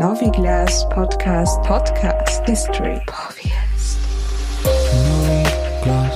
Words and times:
Noviglas 0.00 0.88
Podcast 0.88 1.62
Podcast 1.62 2.42
History 2.46 2.98
Podcast. 3.04 3.98
Noviglas, 5.04 6.14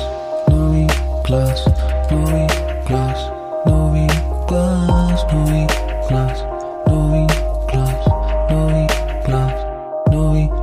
Noviglas, 0.49 1.67
Noviglas, 2.11 3.31
Noviglas, 3.67 5.27
Noviglas, 5.29 6.41
Noviglas, 6.89 8.07
Noviglas, 8.49 9.53
Noviglas. 10.11 10.63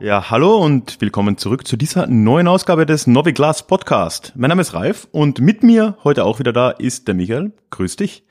Ja, 0.00 0.28
hallo 0.28 0.56
und 0.56 1.00
willkommen 1.00 1.38
zurück 1.38 1.68
zu 1.68 1.76
dieser 1.76 2.08
neuen 2.08 2.48
Ausgabe 2.48 2.84
des 2.84 3.06
Noviglas 3.06 3.64
Podcast. 3.64 4.32
Mein 4.34 4.48
Name 4.48 4.62
ist 4.62 4.74
Ralf 4.74 5.06
und 5.12 5.40
mit 5.40 5.62
mir 5.62 5.96
heute 6.02 6.24
auch 6.24 6.40
wieder 6.40 6.52
da 6.52 6.70
ist 6.70 7.06
der 7.06 7.14
Michael. 7.14 7.52
Grüß 7.70 7.94
dich. 7.94 8.24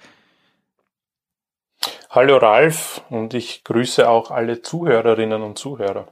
Hallo 2.09 2.37
Ralf 2.37 3.01
und 3.09 3.33
ich 3.33 3.65
grüße 3.65 4.07
auch 4.07 4.31
alle 4.31 4.61
Zuhörerinnen 4.61 5.41
und 5.41 5.57
Zuhörer. 5.57 6.07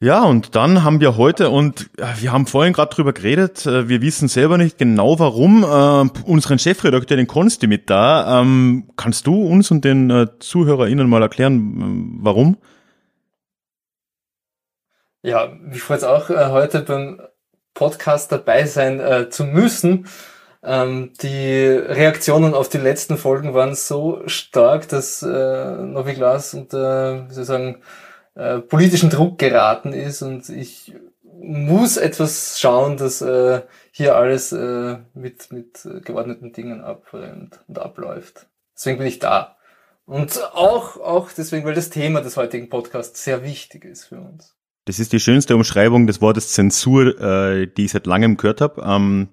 Ja, 0.00 0.24
und 0.24 0.56
dann 0.56 0.82
haben 0.82 1.00
wir 1.00 1.16
heute, 1.16 1.50
und 1.50 1.88
äh, 1.98 2.06
wir 2.18 2.32
haben 2.32 2.46
vorhin 2.46 2.72
gerade 2.72 2.94
drüber 2.94 3.12
geredet, 3.12 3.64
äh, 3.64 3.88
wir 3.88 4.02
wissen 4.02 4.28
selber 4.28 4.58
nicht 4.58 4.76
genau 4.76 5.18
warum, 5.20 5.62
äh, 5.62 6.20
unseren 6.28 6.58
Chefredakteur, 6.58 7.16
den 7.16 7.28
Konsti 7.28 7.66
mit 7.68 7.88
da. 7.88 8.40
Ähm, 8.40 8.90
kannst 8.96 9.26
du 9.26 9.46
uns 9.46 9.70
und 9.70 9.84
den 9.84 10.10
äh, 10.10 10.26
ZuhörerInnen 10.38 11.08
mal 11.08 11.22
erklären, 11.22 12.18
äh, 12.20 12.24
warum? 12.24 12.58
Ja, 15.22 15.46
mich 15.46 15.80
freut 15.80 15.98
es 15.98 16.04
auch, 16.04 16.28
äh, 16.28 16.50
heute 16.50 16.80
beim 16.80 17.22
Podcast 17.72 18.32
dabei 18.32 18.66
sein 18.66 19.00
äh, 19.00 19.30
zu 19.30 19.44
müssen. 19.44 20.08
Ähm, 20.68 21.12
die 21.22 21.62
Reaktionen 21.64 22.52
auf 22.52 22.68
die 22.68 22.78
letzten 22.78 23.18
Folgen 23.18 23.54
waren 23.54 23.76
so 23.76 24.22
stark, 24.26 24.88
dass 24.88 25.22
äh, 25.22 25.76
Noviglas 25.76 26.54
unter, 26.54 27.28
wie 27.28 27.34
soll 27.34 27.42
ich 27.42 27.48
sagen, 27.48 27.82
äh, 28.34 28.58
politischen 28.58 29.08
Druck 29.08 29.38
geraten 29.38 29.92
ist 29.92 30.22
und 30.22 30.48
ich 30.48 30.92
muss 31.38 31.96
etwas 31.96 32.58
schauen, 32.58 32.96
dass 32.96 33.20
äh, 33.20 33.62
hier 33.92 34.16
alles 34.16 34.50
äh, 34.50 34.96
mit, 35.14 35.52
mit 35.52 35.88
geordneten 36.04 36.52
Dingen 36.52 36.80
abrennt 36.80 37.60
und 37.68 37.78
abläuft. 37.78 38.46
Deswegen 38.74 38.98
bin 38.98 39.06
ich 39.06 39.20
da. 39.20 39.56
Und 40.04 40.40
auch, 40.52 40.96
auch 40.96 41.30
deswegen, 41.30 41.64
weil 41.64 41.74
das 41.74 41.90
Thema 41.90 42.22
des 42.22 42.36
heutigen 42.36 42.68
Podcasts 42.68 43.22
sehr 43.22 43.44
wichtig 43.44 43.84
ist 43.84 44.06
für 44.06 44.18
uns. 44.18 44.56
Das 44.86 44.98
ist 44.98 45.12
die 45.12 45.20
schönste 45.20 45.54
Umschreibung 45.54 46.08
des 46.08 46.20
Wortes 46.20 46.48
Zensur, 46.52 47.20
äh, 47.20 47.68
die 47.68 47.84
ich 47.84 47.92
seit 47.92 48.06
langem 48.06 48.36
gehört 48.36 48.60
habe. 48.60 48.82
Ähm, 48.82 49.28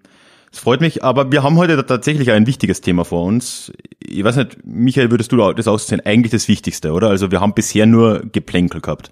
es 0.53 0.59
freut 0.59 0.81
mich, 0.81 1.03
aber 1.03 1.31
wir 1.31 1.41
haben 1.41 1.57
heute 1.57 1.83
tatsächlich 1.83 2.29
ein 2.29 2.45
wichtiges 2.45 2.79
Thema 2.79 3.05
vor 3.05 3.23
uns. 3.23 3.73
Ich 3.99 4.23
weiß 4.23 4.35
nicht, 4.35 4.57
Michael, 4.63 5.09
würdest 5.09 5.31
du 5.31 5.51
das 5.51 5.67
aussehen? 5.67 5.99
Eigentlich 6.05 6.31
das 6.31 6.47
Wichtigste, 6.47 6.91
oder? 6.91 7.09
Also 7.09 7.31
wir 7.31 7.41
haben 7.41 7.55
bisher 7.55 7.87
nur 7.87 8.21
Geplänkel 8.31 8.79
gehabt. 8.79 9.11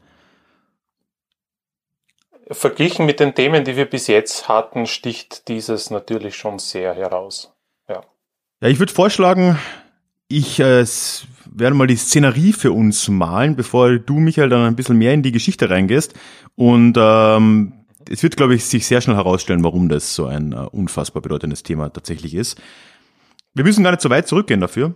Verglichen 2.52 3.08
mit 3.08 3.20
den 3.20 3.34
Themen, 3.34 3.64
die 3.64 3.76
wir 3.76 3.86
bis 3.86 4.06
jetzt 4.06 4.50
hatten, 4.50 4.86
sticht 4.86 5.48
dieses 5.48 5.90
natürlich 5.90 6.36
schon 6.36 6.60
sehr 6.60 6.94
heraus. 6.94 7.52
Ja, 7.90 8.02
ja 8.62 8.68
ich 8.68 8.78
würde 8.78 8.94
vorschlagen, 8.94 9.58
ich 10.28 10.60
äh, 10.60 10.86
werde 11.52 11.76
mal 11.76 11.88
die 11.88 11.96
Szenerie 11.96 12.54
für 12.54 12.72
uns 12.72 13.08
malen, 13.08 13.56
bevor 13.56 13.98
du, 13.98 14.20
Michael, 14.20 14.50
dann 14.50 14.68
ein 14.68 14.76
bisschen 14.76 14.98
mehr 14.98 15.14
in 15.14 15.24
die 15.24 15.32
Geschichte 15.32 15.72
reingehst. 15.72 16.14
Und 16.56 16.98
ähm, 17.00 17.81
es 18.10 18.24
wird, 18.24 18.38
glaube 18.38 18.56
ich, 18.56 18.66
sich 18.66 18.86
sehr 18.86 19.02
schnell 19.02 19.16
herausstellen, 19.16 19.64
warum 19.64 19.90
das 19.90 20.16
so 20.16 20.26
ein 20.26 20.54
uh, 20.54 20.68
unfassbar 20.72 21.22
bedeutendes 21.22 21.64
Thema 21.64 21.90
tatsächlich 21.90 22.36
ist. 22.36 22.60
Wir 23.54 23.64
müssen 23.64 23.84
gar 23.84 23.92
nicht 23.92 24.02
so 24.02 24.10
weit 24.10 24.28
zurückgehen 24.28 24.62
dafür. 24.62 24.96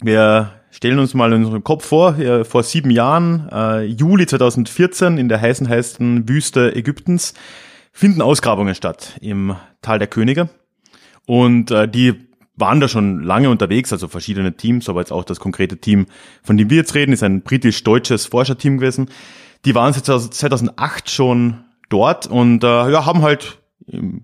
Wir 0.00 0.52
stellen 0.70 0.98
uns 0.98 1.14
mal 1.14 1.32
in 1.32 1.44
unserem 1.44 1.64
Kopf 1.64 1.86
vor, 1.86 2.16
ja, 2.18 2.44
vor 2.44 2.62
sieben 2.62 2.90
Jahren, 2.90 3.48
äh, 3.52 3.82
Juli 3.84 4.26
2014, 4.26 5.18
in 5.18 5.28
der 5.28 5.40
heißen, 5.40 5.68
heißen 5.68 6.28
Wüste 6.28 6.74
Ägyptens, 6.74 7.34
finden 7.92 8.22
Ausgrabungen 8.22 8.74
statt 8.74 9.16
im 9.20 9.54
Tal 9.80 9.98
der 9.98 10.08
Könige. 10.08 10.48
Und 11.26 11.70
äh, 11.70 11.88
die 11.88 12.14
waren 12.56 12.80
da 12.80 12.88
schon 12.88 13.22
lange 13.22 13.50
unterwegs, 13.50 13.92
also 13.92 14.08
verschiedene 14.08 14.56
Teams, 14.56 14.88
aber 14.88 15.00
jetzt 15.00 15.12
auch 15.12 15.24
das 15.24 15.40
konkrete 15.40 15.78
Team, 15.78 16.06
von 16.42 16.56
dem 16.56 16.70
wir 16.70 16.78
jetzt 16.78 16.94
reden, 16.94 17.12
ist 17.12 17.22
ein 17.22 17.42
britisch-deutsches 17.42 18.26
Forscherteam 18.26 18.78
gewesen. 18.78 19.08
Die 19.64 19.74
waren 19.74 19.92
seit 19.92 20.04
2008 20.04 21.10
schon 21.10 21.64
dort 21.92 22.26
und 22.26 22.64
äh, 22.64 22.90
ja, 22.90 23.06
haben 23.06 23.22
halt, 23.22 23.58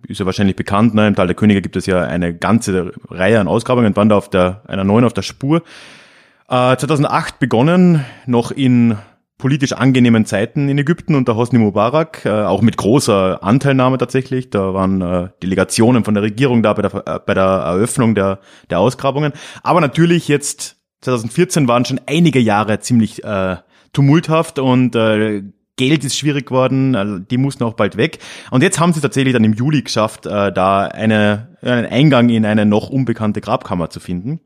ist 0.09 0.21
ja 0.21 0.27
wahrscheinlich 0.27 0.56
bekannt, 0.56 0.95
ne, 0.95 1.09
im 1.09 1.15
Tal 1.15 1.27
der 1.27 1.37
Könige 1.37 1.62
gibt 1.62 1.77
es 1.77 1.87
ja 1.87 2.03
eine 2.03 2.34
ganze 2.34 2.93
Reihe 3.09 3.41
an 3.41 3.49
Ausgrabungen, 3.49 3.95
waren 3.97 4.09
da 4.09 4.17
auf 4.17 4.31
der, 4.31 4.62
einer 4.67 4.84
neuen 4.84 5.05
auf 5.05 5.12
der 5.12 5.23
Spur. 5.23 5.62
Äh, 6.49 6.77
2008 6.77 7.39
begonnen, 7.39 8.05
noch 8.27 8.51
in 8.51 8.97
politisch 9.39 9.73
angenehmen 9.73 10.27
Zeiten 10.27 10.69
in 10.69 10.79
Ägypten 10.79 11.15
unter 11.15 11.37
Hosni 11.37 11.59
Mubarak, 11.61 12.25
äh, 12.25 12.31
auch 12.31 12.61
mit 12.61 12.77
großer 12.77 13.43
Anteilnahme 13.43 13.97
tatsächlich. 13.97 14.50
Da 14.50 14.75
waren 14.75 15.00
äh, 15.00 15.29
Delegationen 15.43 16.05
von 16.05 16.15
der 16.15 16.25
Regierung 16.25 16.62
da 16.62 16.73
bei 16.75 16.83
der, 16.83 17.21
bei 17.21 17.35
der 17.35 17.45
Eröffnung 17.45 18.17
der, 18.17 18.41
der 18.69 18.81
Ausgrabungen. 18.81 19.33
Aber 19.62 19.81
natürlich 19.81 20.27
jetzt 20.27 20.77
2014 21.03 21.69
waren 21.69 21.85
schon 21.85 22.00
einige 22.06 22.41
Jahre 22.41 22.81
ziemlich 22.81 23.23
äh, 23.23 23.56
tumulthaft 23.93 24.59
und 24.59 24.97
äh, 24.97 25.43
Geld 25.78 26.05
ist 26.05 26.19
schwierig 26.19 26.47
geworden, 26.47 26.94
also 26.94 27.19
die 27.19 27.39
mussten 27.39 27.65
auch 27.65 27.72
bald 27.72 27.97
weg. 27.97 28.19
Und 28.50 28.62
jetzt 28.62 28.78
haben 28.78 28.93
sie 28.93 29.00
tatsächlich 29.00 29.33
dann 29.33 29.44
im 29.44 29.55
Juli 29.55 29.81
geschafft, 29.81 30.27
äh, 30.27 30.53
da 30.53 30.84
eine, 30.84 31.56
einen 31.62 31.87
Eingang 31.87 32.28
in 32.28 32.44
eine 32.44 32.66
noch 32.66 32.91
unbekannte 32.91 33.41
Grabkammer 33.41 33.88
zu 33.88 34.00
finden. 34.00 34.41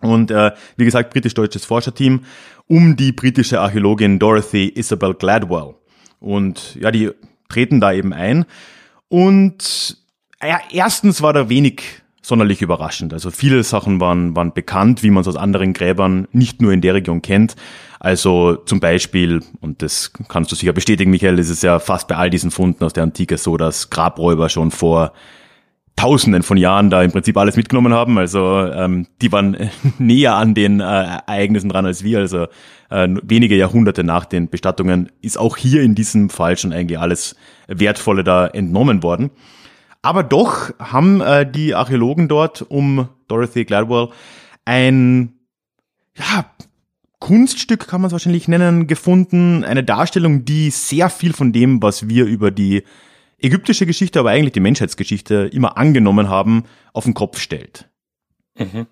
Und 0.00 0.30
äh, 0.30 0.52
wie 0.76 0.84
gesagt, 0.84 1.10
britisch-deutsches 1.10 1.64
Forscherteam 1.64 2.24
um 2.66 2.96
die 2.96 3.12
britische 3.12 3.60
Archäologin 3.60 4.18
Dorothy 4.18 4.68
Isabel 4.74 5.14
Gladwell. 5.14 5.74
Und 6.20 6.76
ja, 6.76 6.90
die 6.90 7.10
treten 7.48 7.80
da 7.80 7.92
eben 7.92 8.12
ein. 8.12 8.44
Und 9.08 9.96
ja, 10.42 10.60
erstens 10.70 11.22
war 11.22 11.32
da 11.32 11.48
wenig 11.48 11.82
sonderlich 12.20 12.60
überraschend. 12.62 13.12
Also 13.12 13.30
viele 13.30 13.62
Sachen 13.62 14.00
waren, 14.00 14.36
waren 14.36 14.52
bekannt, 14.52 15.02
wie 15.02 15.10
man 15.10 15.22
es 15.22 15.28
aus 15.28 15.36
anderen 15.36 15.72
Gräbern 15.72 16.28
nicht 16.32 16.60
nur 16.60 16.72
in 16.72 16.82
der 16.82 16.94
Region 16.94 17.22
kennt. 17.22 17.56
Also 18.00 18.56
zum 18.56 18.80
Beispiel, 18.80 19.42
und 19.60 19.82
das 19.82 20.12
kannst 20.28 20.52
du 20.52 20.56
sicher 20.56 20.72
bestätigen, 20.72 21.10
Michael, 21.10 21.38
ist 21.38 21.50
es 21.50 21.62
ja 21.62 21.78
fast 21.78 22.08
bei 22.08 22.16
all 22.16 22.30
diesen 22.30 22.50
Funden 22.50 22.84
aus 22.84 22.92
der 22.92 23.02
Antike 23.02 23.38
so, 23.38 23.56
dass 23.56 23.90
Grabräuber 23.90 24.48
schon 24.48 24.70
vor 24.70 25.12
Tausenden 25.96 26.44
von 26.44 26.56
Jahren 26.56 26.90
da 26.90 27.02
im 27.02 27.10
Prinzip 27.10 27.36
alles 27.36 27.56
mitgenommen 27.56 27.92
haben. 27.92 28.18
Also 28.18 28.66
ähm, 28.66 29.08
die 29.20 29.32
waren 29.32 29.56
näher 29.98 30.36
an 30.36 30.54
den 30.54 30.78
äh, 30.78 30.84
Ereignissen 30.84 31.68
dran 31.68 31.86
als 31.86 32.04
wir. 32.04 32.20
Also 32.20 32.46
äh, 32.88 33.08
wenige 33.24 33.56
Jahrhunderte 33.56 34.04
nach 34.04 34.24
den 34.24 34.48
Bestattungen 34.48 35.10
ist 35.22 35.38
auch 35.38 35.56
hier 35.56 35.82
in 35.82 35.96
diesem 35.96 36.30
Fall 36.30 36.56
schon 36.56 36.72
eigentlich 36.72 37.00
alles 37.00 37.34
Wertvolle 37.66 38.22
da 38.22 38.46
entnommen 38.46 39.02
worden. 39.02 39.30
Aber 40.00 40.22
doch 40.22 40.70
haben 40.78 41.20
äh, 41.20 41.50
die 41.50 41.74
Archäologen 41.74 42.28
dort 42.28 42.62
um 42.62 43.08
Dorothy 43.26 43.64
Gladwell 43.64 44.10
ein 44.64 45.32
ja, 46.16 46.44
Kunststück 47.28 47.88
kann 47.88 48.00
man 48.00 48.08
es 48.08 48.12
wahrscheinlich 48.12 48.48
nennen, 48.48 48.86
gefunden. 48.86 49.62
Eine 49.62 49.84
Darstellung, 49.84 50.46
die 50.46 50.70
sehr 50.70 51.10
viel 51.10 51.34
von 51.34 51.52
dem, 51.52 51.82
was 51.82 52.08
wir 52.08 52.24
über 52.24 52.50
die 52.50 52.84
ägyptische 53.36 53.84
Geschichte, 53.84 54.18
aber 54.18 54.30
eigentlich 54.30 54.54
die 54.54 54.60
Menschheitsgeschichte 54.60 55.50
immer 55.52 55.76
angenommen 55.76 56.30
haben, 56.30 56.64
auf 56.94 57.04
den 57.04 57.12
Kopf 57.12 57.38
stellt. 57.38 57.86
Mhm. 58.56 58.86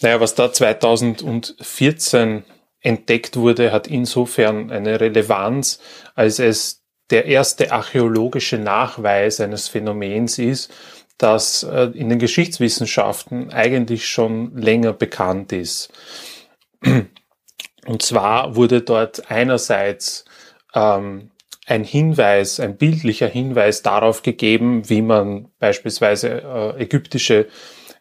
Naja, 0.00 0.18
was 0.18 0.34
da 0.34 0.50
2014 0.50 2.44
entdeckt 2.80 3.36
wurde, 3.36 3.70
hat 3.70 3.86
insofern 3.86 4.70
eine 4.70 4.98
Relevanz, 4.98 5.78
als 6.14 6.38
es 6.38 6.80
der 7.10 7.26
erste 7.26 7.70
archäologische 7.70 8.56
Nachweis 8.56 9.40
eines 9.40 9.68
Phänomens 9.68 10.38
ist, 10.38 10.72
das 11.18 11.64
äh, 11.64 11.90
in 11.92 12.08
den 12.08 12.18
Geschichtswissenschaften 12.18 13.50
eigentlich 13.52 14.06
schon 14.06 14.56
länger 14.56 14.94
bekannt 14.94 15.52
ist. 15.52 15.92
Und 17.86 18.02
zwar 18.02 18.56
wurde 18.56 18.82
dort 18.82 19.30
einerseits 19.30 20.24
ähm, 20.74 21.30
ein 21.66 21.84
Hinweis, 21.84 22.60
ein 22.60 22.76
bildlicher 22.76 23.28
Hinweis 23.28 23.82
darauf 23.82 24.22
gegeben, 24.22 24.88
wie 24.88 25.02
man 25.02 25.48
beispielsweise 25.58 26.42
äh, 26.42 26.82
ägyptische 26.82 27.48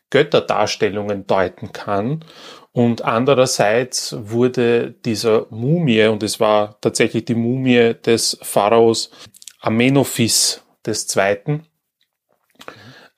Götterdarstellungen 0.09 1.25
deuten 1.25 1.71
kann. 1.71 2.25
Und 2.73 3.03
andererseits 3.03 4.15
wurde 4.17 4.91
dieser 4.91 5.47
Mumie, 5.49 6.05
und 6.05 6.23
es 6.23 6.39
war 6.39 6.79
tatsächlich 6.81 7.25
die 7.25 7.35
Mumie 7.35 7.93
des 7.93 8.37
Pharaos 8.41 9.11
Amenophis 9.59 10.63
II., 10.87 11.61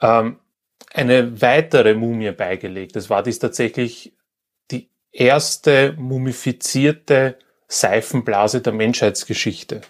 ähm, 0.01 0.39
eine 0.93 1.41
weitere 1.41 1.95
Mumie 1.95 2.31
beigelegt. 2.31 2.95
Es 2.95 3.09
war 3.09 3.23
dies 3.23 3.39
tatsächlich 3.39 4.12
erste 5.13 5.93
mumifizierte 5.97 7.37
Seifenblase 7.67 8.61
der 8.61 8.73
Menschheitsgeschichte. 8.73 9.81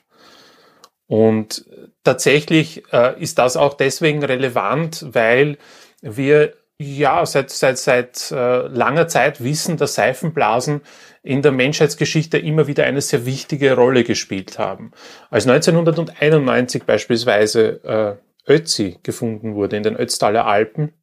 Und 1.08 1.66
tatsächlich 2.04 2.84
äh, 2.94 3.20
ist 3.22 3.40
das 3.40 3.58
auch 3.58 3.74
deswegen 3.74 4.24
relevant, 4.24 5.06
weil 5.10 5.58
wir 6.02 6.54
Ja, 6.80 7.26
seit, 7.26 7.52
seit, 7.52 7.78
seit 7.78 8.32
äh, 8.32 8.68
langer 8.68 9.08
Zeit 9.08 9.44
wissen, 9.44 9.78
dass 9.78 9.94
Seifenblasen 9.96 10.82
in 11.22 11.42
der 11.42 11.52
Menschheitsgeschichte 11.52 12.40
immer 12.40 12.68
wieder 12.68 12.84
eine 12.84 13.00
sehr 13.00 13.26
wichtige 13.26 13.76
Rolle 13.76 14.04
gespielt 14.04 14.58
haben. 14.58 14.92
Als 15.30 15.48
1991 15.48 16.84
beispielsweise 16.84 18.20
äh, 18.48 18.52
Ötzi 18.52 18.98
gefunden 19.04 19.54
wurde 19.56 19.78
in 19.78 19.84
den 19.84 19.96
Ötztaler 19.96 20.46
Alpen, 20.46 20.94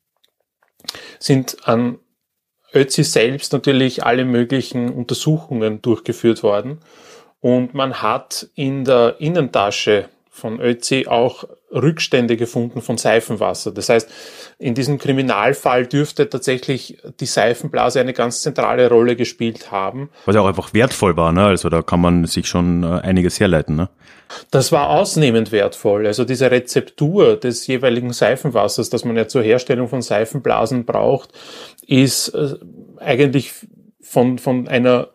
sind 1.19 1.69
an 1.69 1.99
Ötzi 2.73 3.05
selbst 3.05 3.53
natürlich 3.53 4.05
alle 4.05 4.25
möglichen 4.25 4.91
Untersuchungen 4.91 5.83
durchgeführt 5.83 6.43
worden. 6.43 6.79
Und 7.41 7.75
man 7.75 8.03
hat 8.03 8.49
in 8.55 8.85
der 8.85 9.17
Innentasche 9.19 10.09
von 10.31 10.61
Ötzi 10.61 11.07
auch 11.09 11.45
Rückstände 11.73 12.37
gefunden 12.37 12.83
von 12.83 12.99
Seifenwasser. 12.99 13.73
Das 13.73 13.89
heißt, 13.89 14.09
in 14.59 14.75
diesem 14.75 14.99
Kriminalfall 14.99 15.87
dürfte 15.87 16.29
tatsächlich 16.29 16.99
die 17.21 17.27
Seifenblase 17.27 18.01
eine 18.01 18.13
ganz 18.13 18.43
zentrale 18.43 18.89
Rolle 18.89 19.17
gespielt 19.17 19.71
haben. 19.71 20.11
Was 20.27 20.35
ja 20.35 20.41
auch 20.41 20.47
einfach 20.47 20.75
wertvoll 20.75 21.17
war, 21.17 21.33
ne? 21.33 21.47
Also 21.47 21.69
da 21.69 21.83
kann 21.83 22.01
man 22.01 22.27
sich 22.27 22.49
schon 22.49 22.83
äh, 22.83 23.01
einiges 23.01 23.41
herleiten, 23.41 23.77
ne? 23.77 23.89
Das 24.51 24.71
war 24.71 24.91
ausnehmend 24.91 25.53
wertvoll. 25.53 26.07
Also 26.07 26.25
diese 26.25 26.51
Rezeptur 26.51 27.37
des 27.37 27.67
jeweiligen 27.67 28.13
Seifenwassers, 28.13 28.91
das 28.91 29.05
man 29.05 29.17
ja 29.17 29.27
zur 29.27 29.43
Herstellung 29.43 29.89
von 29.89 30.03
Seifenblasen 30.03 30.85
braucht, 30.85 31.31
ist 31.87 32.29
äh, 32.29 32.55
eigentlich 32.99 33.53
von, 34.01 34.39
von 34.39 34.69
einer 34.69 35.09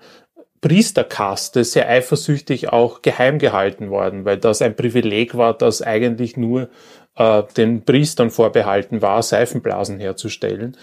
Priesterkaste 0.65 1.63
sehr 1.63 1.87
eifersüchtig 1.87 2.73
auch 2.73 3.03
geheim 3.03 3.37
gehalten 3.37 3.91
worden, 3.91 4.25
weil 4.25 4.37
das 4.37 4.63
ein 4.63 4.75
Privileg 4.75 5.37
war, 5.37 5.55
das 5.55 5.83
eigentlich 5.83 6.37
nur 6.37 6.69
äh, 7.17 7.43
den 7.55 7.85
Priestern 7.85 8.31
vorbehalten 8.31 9.03
war, 9.03 9.21
Seifenblasen 9.21 9.99
herzustellen. 9.99 10.75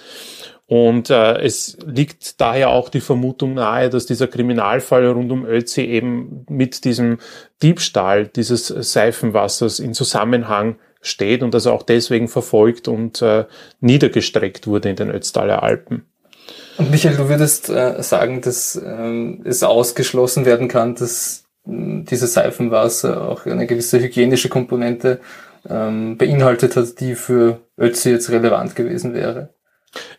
Und 0.69 1.11
äh, 1.11 1.41
es 1.41 1.79
liegt 1.85 2.41
daher 2.41 2.71
auch 2.71 2.91
die 2.91 3.01
Vermutung 3.01 3.55
nahe, 3.55 3.91
dass 3.91 4.07
dieser 4.07 4.29
Kriminalfall 4.29 5.05
rund 5.09 5.33
um 5.33 5.45
Ötzi 5.45 5.81
eben 5.81 6.47
mit 6.49 6.85
diesem 6.85 7.19
Diebstahl 7.61 8.29
dieses 8.29 8.69
Seifenwassers 8.69 9.81
in 9.81 9.95
Zusammenhang 9.95 10.77
steht 11.01 11.43
und 11.43 11.55
dass 11.55 11.67
er 11.67 11.73
auch 11.73 11.83
deswegen 11.83 12.29
verfolgt 12.29 12.87
und 12.87 13.21
äh, 13.21 13.47
niedergestreckt 13.81 14.69
wurde 14.69 14.91
in 14.91 14.97
den 14.97 15.11
Ötztaler 15.11 15.65
Alpen. 15.65 16.07
Und 16.79 16.91
Michael, 16.91 17.17
du 17.17 17.29
würdest 17.29 17.69
äh, 17.69 18.03
sagen, 18.03 18.41
dass 18.41 18.77
ähm, 18.77 19.43
es 19.45 19.63
ausgeschlossen 19.63 20.47
werden 20.47 20.69
kann, 20.69 20.95
dass 20.95 21.45
äh, 21.67 22.03
dieses 22.05 22.35
Seifenwasser 22.35 23.29
auch 23.29 23.47
eine 23.47 23.67
gewisse 23.67 24.01
hygienische 24.01 24.49
Komponente 24.49 25.21
ähm, 25.69 26.17
beinhaltet 26.17 26.77
hat, 26.77 27.01
die 27.01 27.15
für 27.15 27.61
Ötzi 27.79 28.11
jetzt 28.11 28.31
relevant 28.31 28.75
gewesen 28.75 29.15
wäre? 29.15 29.51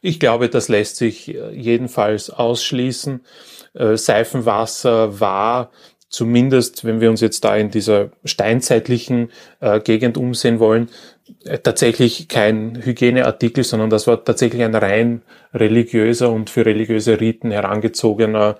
Ich 0.01 0.19
glaube, 0.19 0.49
das 0.49 0.69
lässt 0.69 0.97
sich 0.97 1.33
äh, 1.33 1.51
jedenfalls 1.51 2.29
ausschließen. 2.29 3.21
Äh, 3.73 3.97
Seifenwasser 3.97 5.19
war 5.19 5.71
zumindest, 6.09 6.85
wenn 6.85 7.01
wir 7.01 7.09
uns 7.09 7.21
jetzt 7.21 7.43
da 7.43 7.55
in 7.55 7.71
dieser 7.71 8.11
steinzeitlichen 8.23 9.31
äh, 9.59 9.79
Gegend 9.79 10.17
umsehen 10.17 10.59
wollen, 10.59 10.83
äh, 10.87 10.89
tatsächlich 11.63 12.27
kein 12.27 12.81
Hygieneartikel, 12.83 13.63
sondern 13.63 13.89
das 13.89 14.07
war 14.07 14.23
tatsächlich 14.23 14.63
ein 14.63 14.75
rein 14.75 15.21
religiöser 15.53 16.31
und 16.31 16.49
für 16.49 16.65
religiöse 16.65 17.19
Riten 17.19 17.51
herangezogener 17.51 18.57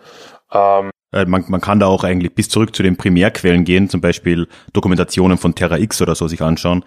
ähm, 0.52 0.92
äh, 1.14 1.26
man, 1.26 1.46
man 1.48 1.62
kann 1.62 1.80
da 1.80 1.86
auch 1.88 2.04
eigentlich 2.04 2.34
bis 2.34 2.50
zurück 2.50 2.76
zu 2.76 2.84
den 2.84 2.98
Primärquellen 2.98 3.64
gehen, 3.64 3.88
zum 3.88 4.02
Beispiel 4.02 4.48
Dokumentationen 4.74 5.38
von 5.38 5.56
Terra 5.56 5.78
X 5.78 6.02
oder 6.02 6.16
so 6.16 6.28
sich 6.28 6.42
anschauen, 6.42 6.84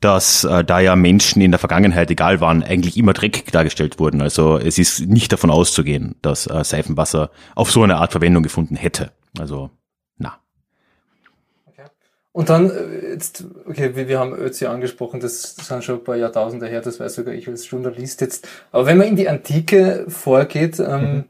dass 0.00 0.44
äh, 0.44 0.64
da 0.64 0.80
ja 0.80 0.94
Menschen 0.94 1.42
in 1.42 1.50
der 1.50 1.58
Vergangenheit, 1.58 2.10
egal 2.10 2.40
wann, 2.40 2.62
eigentlich 2.62 2.96
immer 2.96 3.12
dreckig 3.12 3.50
dargestellt 3.50 3.98
wurden. 3.98 4.20
Also 4.20 4.58
es 4.58 4.78
ist 4.78 5.00
nicht 5.00 5.32
davon 5.32 5.50
auszugehen, 5.50 6.14
dass 6.22 6.46
äh, 6.46 6.62
Seifenwasser 6.62 7.30
auf 7.54 7.70
so 7.70 7.82
eine 7.82 7.96
Art 7.96 8.12
Verwendung 8.12 8.42
gefunden 8.42 8.76
hätte. 8.76 9.12
Also 9.38 9.70
und 12.32 12.48
dann, 12.48 12.70
äh, 12.70 13.10
jetzt, 13.12 13.44
okay, 13.66 13.96
wir, 13.96 14.08
wir 14.08 14.18
haben 14.18 14.34
Ötzi 14.34 14.66
angesprochen, 14.66 15.20
das, 15.20 15.56
das 15.56 15.66
sind 15.66 15.82
schon 15.82 15.96
ein 15.96 16.04
paar 16.04 16.16
Jahrtausende 16.16 16.66
her, 16.68 16.80
das 16.80 17.00
weiß 17.00 17.14
sogar 17.14 17.34
ich 17.34 17.48
als 17.48 17.68
Journalist 17.68 18.20
jetzt. 18.20 18.46
Aber 18.70 18.86
wenn 18.86 18.98
man 18.98 19.08
in 19.08 19.16
die 19.16 19.28
Antike 19.28 20.04
vorgeht, 20.08 20.78
ähm, 20.78 21.02
mhm. 21.02 21.24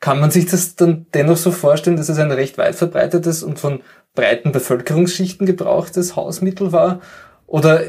kann 0.00 0.20
man 0.20 0.30
sich 0.30 0.46
das 0.46 0.74
dann 0.74 1.06
dennoch 1.12 1.36
so 1.36 1.50
vorstellen, 1.50 1.96
dass 1.96 2.08
es 2.08 2.18
ein 2.18 2.32
recht 2.32 2.56
weit 2.58 2.74
verbreitetes 2.74 3.42
und 3.42 3.58
von 3.58 3.82
breiten 4.14 4.52
Bevölkerungsschichten 4.52 5.46
gebrauchtes 5.46 6.16
Hausmittel 6.16 6.72
war? 6.72 7.00
Oder 7.46 7.82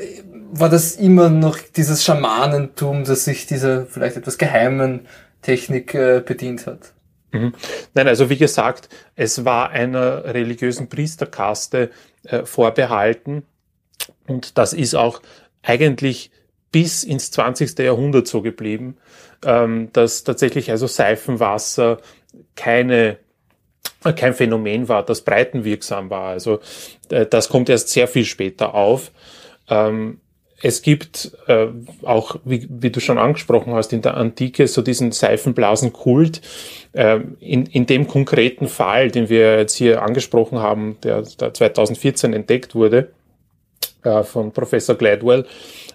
war 0.52 0.70
das 0.70 0.96
immer 0.96 1.30
noch 1.30 1.58
dieses 1.58 2.04
Schamanentum, 2.04 3.06
das 3.06 3.26
sich 3.26 3.46
dieser 3.48 3.86
vielleicht 3.86 4.18
etwas 4.18 4.38
geheimen 4.38 5.08
Technik 5.42 5.96
äh, 5.96 6.22
bedient 6.24 6.68
hat? 6.68 6.93
Mhm. 7.34 7.54
Nein, 7.96 8.08
also 8.08 8.30
wie 8.30 8.38
gesagt, 8.38 8.90
es 9.16 9.44
war 9.44 9.72
einer 9.72 10.24
religiösen 10.26 10.88
Priesterkaste 10.88 11.90
äh, 12.24 12.46
vorbehalten 12.46 13.44
und 14.28 14.58
das 14.58 14.74
ist 14.74 14.94
auch 14.94 15.22
eigentlich 15.64 16.32
bis 16.72 17.04
ins 17.04 17.32
20. 17.32 17.78
Jahrhundert 17.80 18.28
so 18.28 18.42
geblieben, 18.42 18.98
ähm, 19.44 19.90
dass 19.94 20.24
tatsächlich 20.24 20.70
also 20.72 20.88
Seifenwasser 20.88 22.00
keine 22.56 23.18
äh, 24.04 24.14
kein 24.14 24.36
Phänomen 24.36 24.88
war, 24.88 25.04
das 25.04 25.22
breitenwirksam 25.22 26.10
war. 26.12 26.30
Also 26.30 26.60
äh, 27.10 27.26
das 27.26 27.50
kommt 27.50 27.68
erst 27.68 27.90
sehr 27.90 28.08
viel 28.08 28.26
später 28.26 28.76
auf. 28.76 29.12
Ähm, 29.70 30.20
es 30.66 30.82
gibt 30.82 31.34
äh, 31.48 31.68
auch, 32.04 32.38
wie, 32.46 32.66
wie, 32.70 32.90
du 32.90 33.02
schon 33.02 33.18
angesprochen 33.18 33.74
hast, 33.74 33.92
in 33.92 34.02
der 34.02 34.16
Antike 34.16 34.66
so 34.68 34.82
diesen 34.82 35.12
Seifenblasenkult. 35.12 36.42
Äh, 36.94 37.20
in, 37.42 37.66
in 37.66 37.86
dem 37.86 38.08
konkreten 38.08 38.70
Fall, 38.70 39.12
den 39.12 39.28
wir 39.28 39.58
jetzt 39.58 39.76
hier 39.76 40.02
angesprochen 40.02 40.60
haben, 40.60 40.96
der, 41.04 41.24
der 41.24 41.54
2014 41.54 42.32
entdeckt 42.32 42.76
wurde, 42.76 43.10
äh, 44.04 44.24
von 44.24 44.54
Professor 44.54 44.96
Gladwell, 44.96 45.46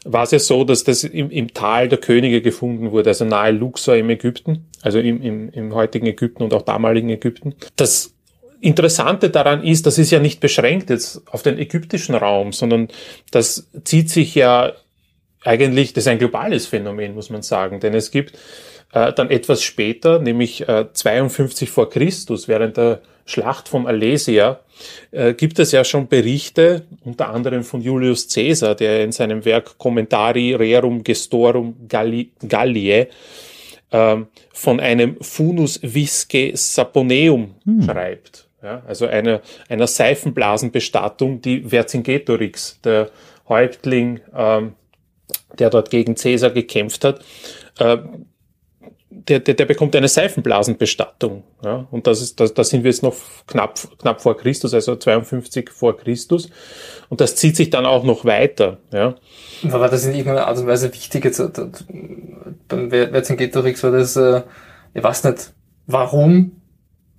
war 0.05 0.25
es 0.25 0.33
ja 0.33 0.39
so, 0.39 0.65
dass 0.65 0.85
das 0.85 1.03
im, 1.03 1.31
im 1.31 1.55
Tal 1.55 1.89
der 1.89 1.99
Könige 1.99 2.43
gefunden 2.43 2.91
wurde, 2.91 3.09
also 3.09 3.25
nahe 3.25 3.53
Luxor 3.53 3.97
im 3.97 4.11
Ägypten, 4.11 4.67
also 4.83 4.99
im, 4.99 5.23
im, 5.23 5.49
im 5.49 5.75
heutigen 5.75 6.07
Ägypten 6.07 6.43
und 6.43 6.53
auch 6.53 6.63
damaligen 6.63 7.09
Ägypten. 7.09 7.55
Das 7.77 8.13
Interessante 8.61 9.31
daran 9.31 9.63
ist, 9.63 9.87
das 9.87 9.99
ist 9.99 10.11
ja 10.11 10.19
nicht 10.19 10.41
beschränkt 10.41 10.91
jetzt 10.91 11.23
auf 11.31 11.43
den 11.43 11.59
ägyptischen 11.59 12.15
Raum, 12.15 12.53
sondern 12.53 12.89
das 13.31 13.69
zieht 13.85 14.11
sich 14.11 14.35
ja 14.35 14.73
eigentlich, 15.45 15.93
das 15.93 16.05
ist 16.05 16.09
ein 16.09 16.19
globales 16.19 16.67
Phänomen, 16.67 17.15
muss 17.15 17.31
man 17.31 17.43
sagen, 17.43 17.81
denn 17.81 17.95
es 17.95 18.11
gibt 18.11 18.37
äh, 18.93 19.13
dann 19.13 19.31
etwas 19.31 19.63
später, 19.63 20.19
nämlich 20.19 20.69
äh, 20.69 20.87
52 20.93 21.71
vor 21.71 21.91
Christus, 21.91 22.49
während 22.49 22.77
der 22.77 23.01
Schlacht 23.27 23.69
von 23.69 23.87
Alesia, 23.87 24.61
äh, 25.11 25.35
gibt 25.35 25.59
es 25.59 25.73
ja 25.73 25.85
schon 25.85 26.09
Berichte, 26.09 26.87
unter 27.05 27.29
anderem 27.29 27.63
von 27.63 27.83
Julius 27.83 28.29
Caesar, 28.29 28.75
der 28.75 29.05
in 29.05 29.13
seinem 29.13 29.45
Werk 29.45 29.77
Commentari 29.79 30.55
Rerum 30.55 31.05
Gestorum 31.05 31.77
Galli 31.89 32.33
Galliae 32.47 33.09
ähm, 33.93 34.27
von 34.53 34.81
einem 34.81 35.17
Funus 35.21 35.81
Visce 35.83 36.53
Saponeum 36.55 37.55
hm. 37.65 37.83
schreibt. 37.83 38.48
Ja, 38.63 38.83
also 38.87 39.07
eine, 39.07 39.41
einer 39.69 39.87
Seifenblasenbestattung, 39.87 41.41
die 41.41 41.63
Vercingetorix, 41.63 42.81
der 42.83 43.11
Häuptling, 43.49 44.21
ähm, 44.35 44.75
der 45.59 45.71
dort 45.71 45.91
gegen 45.91 46.17
Caesar 46.17 46.51
gekämpft 46.51 47.05
hat, 47.05 47.25
äh, 47.79 47.99
der, 49.11 49.41
der, 49.41 49.55
der 49.55 49.65
bekommt 49.65 49.95
eine 49.97 50.09
Seifenblasenbestattung. 50.09 51.45
Ja? 51.63 51.87
Und 51.91 52.07
das 52.07 52.21
ist, 52.21 52.41
da, 52.41 52.47
da 52.47 52.65
sind 52.65 52.85
wir 52.85 52.91
jetzt 52.91 53.03
noch 53.03 53.15
knapp, 53.47 53.79
knapp 53.99 54.21
vor 54.21 54.37
Christus, 54.37 54.75
also 54.75 54.97
52 54.97 55.71
vor 55.71 55.97
Christus. 55.97 56.51
Und 57.09 57.21
das 57.21 57.37
zieht 57.37 57.57
sich 57.57 57.71
dann 57.71 57.87
auch 57.87 58.05
noch 58.05 58.25
weiter. 58.25 58.79
Ja? 58.93 59.15
War 59.63 59.89
das 59.89 60.05
in 60.05 60.13
irgendeiner 60.13 60.47
Art 60.47 60.59
und 60.59 60.67
Weise 60.67 60.93
wichtig? 60.93 61.25
Jetzt, 61.25 61.41
äh, 61.41 61.49
beim 62.69 62.91
Vercingetorix 62.91 63.83
war 63.83 63.93
das, 63.93 64.17
äh, 64.17 64.43
ich 64.95 65.03
weiß 65.03 65.25
nicht, 65.25 65.53
warum 65.87 66.58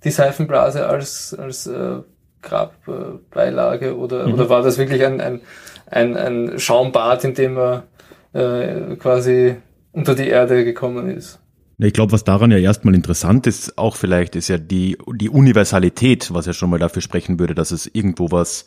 die 0.04 0.10
Seifenblase 0.10 0.86
als, 0.86 1.34
als 1.34 1.66
äh, 1.66 1.98
Grabbeilage 2.42 3.96
oder, 3.96 4.26
mhm. 4.26 4.34
oder 4.34 4.48
war 4.48 4.62
das 4.62 4.78
wirklich 4.78 5.04
ein, 5.04 5.20
ein, 5.20 5.40
ein, 5.86 6.16
ein 6.16 6.58
Schaumbad, 6.58 7.24
in 7.24 7.34
dem 7.34 7.58
er 7.58 7.84
äh, 8.32 8.96
quasi 8.96 9.56
unter 9.92 10.14
die 10.14 10.28
Erde 10.28 10.64
gekommen 10.64 11.10
ist? 11.10 11.38
Ich 11.78 11.94
glaube, 11.94 12.12
was 12.12 12.24
daran 12.24 12.50
ja 12.50 12.58
erstmal 12.58 12.94
interessant 12.94 13.46
ist, 13.46 13.78
auch 13.78 13.96
vielleicht, 13.96 14.36
ist 14.36 14.48
ja 14.48 14.58
die, 14.58 14.98
die 15.14 15.30
Universalität, 15.30 16.32
was 16.32 16.44
ja 16.44 16.52
schon 16.52 16.68
mal 16.68 16.78
dafür 16.78 17.00
sprechen 17.00 17.38
würde, 17.38 17.54
dass 17.54 17.70
es 17.70 17.86
irgendwo 17.86 18.30
was 18.30 18.66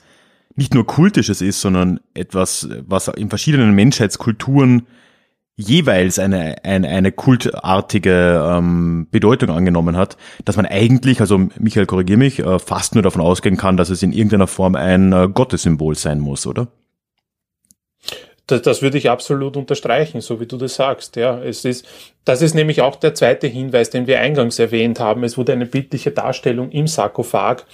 nicht 0.55 0.73
nur 0.73 0.85
kultisches 0.85 1.41
ist, 1.41 1.61
sondern 1.61 1.99
etwas, 2.13 2.67
was 2.87 3.07
in 3.09 3.29
verschiedenen 3.29 3.73
Menschheitskulturen 3.75 4.87
jeweils 5.55 6.17
eine, 6.19 6.63
eine, 6.63 6.87
eine 6.87 7.11
kultartige 7.11 8.43
ähm, 8.49 9.07
Bedeutung 9.11 9.49
angenommen 9.49 9.95
hat, 9.97 10.17
dass 10.45 10.55
man 10.55 10.65
eigentlich, 10.65 11.21
also 11.21 11.37
Michael, 11.59 11.85
korrigier 11.85 12.17
mich, 12.17 12.39
äh, 12.39 12.59
fast 12.59 12.95
nur 12.95 13.03
davon 13.03 13.21
ausgehen 13.21 13.57
kann, 13.57 13.77
dass 13.77 13.89
es 13.89 14.01
in 14.01 14.13
irgendeiner 14.13 14.47
Form 14.47 14.75
ein 14.75 15.13
äh, 15.13 15.29
Gottessymbol 15.31 15.95
sein 15.95 16.19
muss, 16.19 16.47
oder? 16.47 16.67
Das, 18.47 18.61
das 18.61 18.81
würde 18.81 18.97
ich 18.97 19.09
absolut 19.09 19.55
unterstreichen, 19.55 20.19
so 20.19 20.41
wie 20.41 20.47
du 20.47 20.57
das 20.57 20.75
sagst. 20.75 21.15
Ja, 21.15 21.39
es 21.39 21.63
ist, 21.63 21.87
das 22.25 22.41
ist 22.41 22.53
nämlich 22.53 22.81
auch 22.81 22.95
der 22.95 23.13
zweite 23.13 23.47
Hinweis, 23.47 23.89
den 23.89 24.07
wir 24.07 24.19
eingangs 24.19 24.57
erwähnt 24.57 24.99
haben. 24.99 25.23
Es 25.23 25.37
wurde 25.37 25.51
eine 25.51 25.65
bildliche 25.65 26.11
Darstellung 26.11 26.71
im 26.71 26.87
Sarkophag 26.87 27.65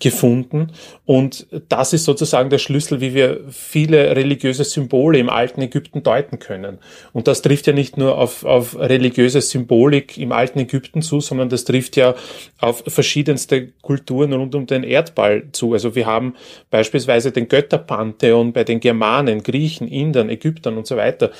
gefunden 0.00 0.72
und 1.04 1.46
das 1.68 1.92
ist 1.92 2.04
sozusagen 2.04 2.50
der 2.50 2.58
Schlüssel, 2.58 3.00
wie 3.00 3.14
wir 3.14 3.40
viele 3.48 4.16
religiöse 4.16 4.64
Symbole 4.64 5.18
im 5.18 5.30
alten 5.30 5.62
Ägypten 5.62 6.02
deuten 6.02 6.38
können. 6.38 6.78
Und 7.12 7.28
das 7.28 7.42
trifft 7.42 7.68
ja 7.68 7.72
nicht 7.72 7.96
nur 7.96 8.18
auf, 8.18 8.44
auf 8.44 8.76
religiöse 8.76 9.40
Symbolik 9.40 10.18
im 10.18 10.32
alten 10.32 10.58
Ägypten 10.58 11.00
zu, 11.02 11.20
sondern 11.20 11.48
das 11.48 11.64
trifft 11.64 11.96
ja 11.96 12.14
auf 12.58 12.82
verschiedenste 12.88 13.68
Kulturen 13.82 14.32
rund 14.32 14.54
um 14.56 14.66
den 14.66 14.82
Erdball 14.82 15.44
zu. 15.52 15.72
Also 15.72 15.94
wir 15.94 16.06
haben 16.06 16.34
beispielsweise 16.70 17.30
den 17.30 17.46
Götterpantheon 17.46 18.52
bei 18.52 18.64
den 18.64 18.80
Germanen, 18.80 19.44
Griechen, 19.44 19.86
Indern, 19.86 20.28
Ägyptern 20.28 20.76
und 20.76 20.86
so 20.86 20.96
weiter, 20.96 21.30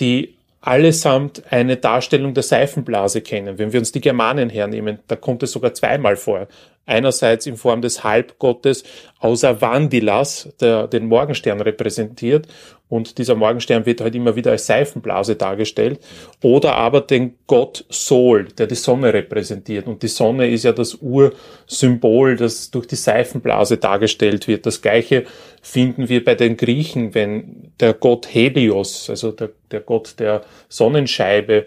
die 0.00 0.34
allesamt 0.62 1.42
eine 1.50 1.76
Darstellung 1.76 2.34
der 2.34 2.44
Seifenblase 2.44 3.20
kennen. 3.20 3.58
Wenn 3.58 3.72
wir 3.72 3.80
uns 3.80 3.92
die 3.92 4.00
Germanen 4.00 4.48
hernehmen, 4.48 5.00
da 5.08 5.16
kommt 5.16 5.42
es 5.42 5.52
sogar 5.52 5.74
zweimal 5.74 6.16
vor. 6.16 6.46
Einerseits 6.84 7.46
in 7.46 7.56
Form 7.56 7.80
des 7.80 8.02
Halbgottes 8.02 8.84
außer 9.20 9.60
Vandilas, 9.60 10.48
der 10.60 10.88
den 10.88 11.06
Morgenstern 11.06 11.60
repräsentiert, 11.60 12.48
und 12.92 13.16
dieser 13.16 13.36
Morgenstern 13.36 13.86
wird 13.86 14.02
halt 14.02 14.14
immer 14.14 14.36
wieder 14.36 14.50
als 14.50 14.66
Seifenblase 14.66 15.34
dargestellt, 15.34 15.98
oder 16.42 16.74
aber 16.74 17.00
den 17.00 17.38
Gott 17.46 17.86
Sol, 17.88 18.48
der 18.58 18.66
die 18.66 18.74
Sonne 18.74 19.14
repräsentiert. 19.14 19.86
Und 19.86 20.02
die 20.02 20.08
Sonne 20.08 20.50
ist 20.50 20.64
ja 20.64 20.72
das 20.72 20.98
Ursymbol, 21.00 22.36
das 22.36 22.70
durch 22.70 22.86
die 22.86 22.96
Seifenblase 22.96 23.78
dargestellt 23.78 24.46
wird. 24.46 24.66
Das 24.66 24.82
gleiche 24.82 25.24
finden 25.62 26.10
wir 26.10 26.22
bei 26.22 26.34
den 26.34 26.58
Griechen, 26.58 27.14
wenn 27.14 27.72
der 27.80 27.94
Gott 27.94 28.26
Helios, 28.30 29.08
also 29.08 29.32
der, 29.32 29.48
der 29.70 29.80
Gott 29.80 30.16
der 30.18 30.42
Sonnenscheibe, 30.68 31.64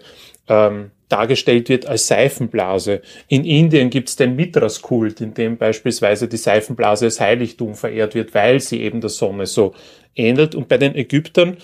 ähm, 0.48 0.92
dargestellt 1.10 1.70
wird 1.70 1.86
als 1.86 2.08
Seifenblase. 2.08 3.02
In 3.28 3.46
Indien 3.46 3.90
gibt 3.90 4.10
es 4.10 4.16
den 4.16 4.36
Mithras-Kult, 4.36 5.22
in 5.22 5.34
dem 5.34 5.58
beispielsweise 5.58 6.28
die 6.28 6.38
Seifenblase 6.38 7.06
als 7.06 7.20
Heiligtum 7.20 7.76
verehrt 7.76 8.16
wird, 8.16 8.34
weil 8.34 8.60
sie 8.60 8.82
eben 8.82 9.02
der 9.02 9.10
Sonne 9.10 9.46
so 9.46 9.74
ähnelt. 10.16 10.56
Und 10.56 10.68
bei 10.68 10.78
den 10.78 10.96
Ägyptern 10.96 11.58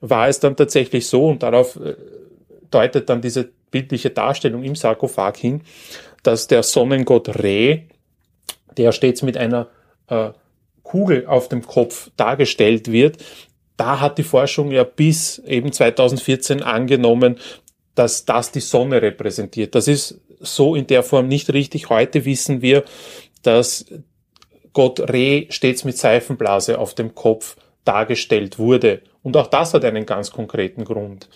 war 0.00 0.28
es 0.28 0.40
dann 0.40 0.56
tatsächlich 0.56 1.06
so, 1.06 1.26
und 1.26 1.42
darauf 1.42 1.76
äh, 1.76 1.94
deutet 2.70 3.08
dann 3.08 3.20
diese 3.20 3.48
bildliche 3.70 4.10
Darstellung 4.10 4.64
im 4.64 4.74
Sarkophag 4.74 5.36
hin, 5.36 5.62
dass 6.22 6.48
der 6.48 6.62
Sonnengott 6.62 7.28
Re, 7.42 7.82
der 8.76 8.92
stets 8.92 9.22
mit 9.22 9.36
einer 9.36 9.68
äh, 10.08 10.30
Kugel 10.82 11.26
auf 11.26 11.48
dem 11.48 11.62
Kopf 11.62 12.10
dargestellt 12.16 12.90
wird, 12.90 13.18
da 13.76 14.00
hat 14.00 14.18
die 14.18 14.24
Forschung 14.24 14.72
ja 14.72 14.82
bis 14.82 15.38
eben 15.38 15.70
2014 15.70 16.62
angenommen, 16.62 17.36
dass 17.98 18.24
das 18.24 18.52
die 18.52 18.60
Sonne 18.60 19.02
repräsentiert. 19.02 19.74
Das 19.74 19.88
ist 19.88 20.20
so 20.38 20.76
in 20.76 20.86
der 20.86 21.02
Form 21.02 21.26
nicht 21.26 21.52
richtig. 21.52 21.90
Heute 21.90 22.24
wissen 22.24 22.62
wir, 22.62 22.84
dass 23.42 23.86
Gott 24.72 25.00
Re 25.00 25.46
stets 25.50 25.84
mit 25.84 25.98
Seifenblase 25.98 26.78
auf 26.78 26.94
dem 26.94 27.16
Kopf 27.16 27.56
dargestellt 27.84 28.58
wurde. 28.58 29.02
Und 29.24 29.36
auch 29.36 29.48
das 29.48 29.74
hat 29.74 29.84
einen 29.84 30.06
ganz 30.06 30.30
konkreten 30.30 30.84
Grund. 30.84 31.28